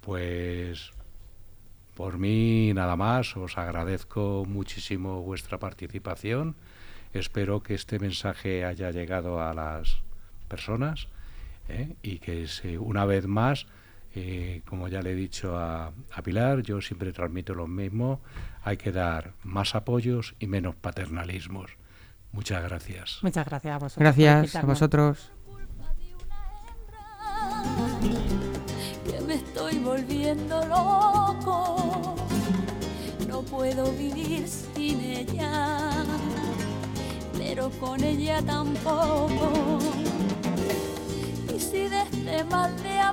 Pues 0.00 0.92
por 1.94 2.18
mí 2.18 2.72
nada 2.74 2.96
más, 2.96 3.36
os 3.36 3.56
agradezco 3.58 4.44
muchísimo 4.48 5.22
vuestra 5.22 5.58
participación. 5.58 6.56
Espero 7.12 7.62
que 7.62 7.74
este 7.74 7.98
mensaje 7.98 8.64
haya 8.64 8.90
llegado 8.90 9.40
a 9.40 9.54
las 9.54 9.98
personas 10.48 11.06
¿eh? 11.68 11.94
y 12.02 12.18
que 12.18 12.48
se- 12.48 12.78
una 12.78 13.04
vez 13.04 13.26
más, 13.26 13.66
eh, 14.16 14.62
como 14.66 14.88
ya 14.88 15.00
le 15.02 15.12
he 15.12 15.14
dicho 15.14 15.56
a, 15.56 15.92
a 16.12 16.22
Pilar, 16.22 16.62
yo 16.62 16.80
siempre 16.80 17.12
transmito 17.12 17.54
lo 17.54 17.66
mismo, 17.68 18.20
hay 18.64 18.76
que 18.76 18.90
dar 18.92 19.32
más 19.44 19.74
apoyos 19.74 20.34
y 20.40 20.46
menos 20.48 20.74
paternalismos. 20.74 21.70
Muchas 22.32 22.62
gracias. 22.64 23.18
Muchas 23.22 23.46
gracias 23.46 23.74
a 23.74 23.78
vosotros. 23.78 24.02
Gracias 24.02 24.56
a 24.56 24.62
vosotros. 24.62 25.30
culpa 25.46 25.94
de 25.94 26.14
una 26.16 26.40
hembra 28.00 29.18
que 29.18 29.20
me 29.24 29.34
estoy 29.34 29.78
volviendo 29.78 30.60
loco 30.66 31.83
puedo 33.56 33.92
vivir 33.92 34.46
sin 34.48 35.00
ella, 35.00 35.90
pero 37.38 37.70
con 37.80 38.02
ella 38.02 38.42
tampoco. 38.42 39.78
Y 41.54 41.60
si 41.60 41.88
de 41.88 42.02
este 42.02 42.44
mal 42.44 42.74
de 42.82 42.98
amor 42.98 43.04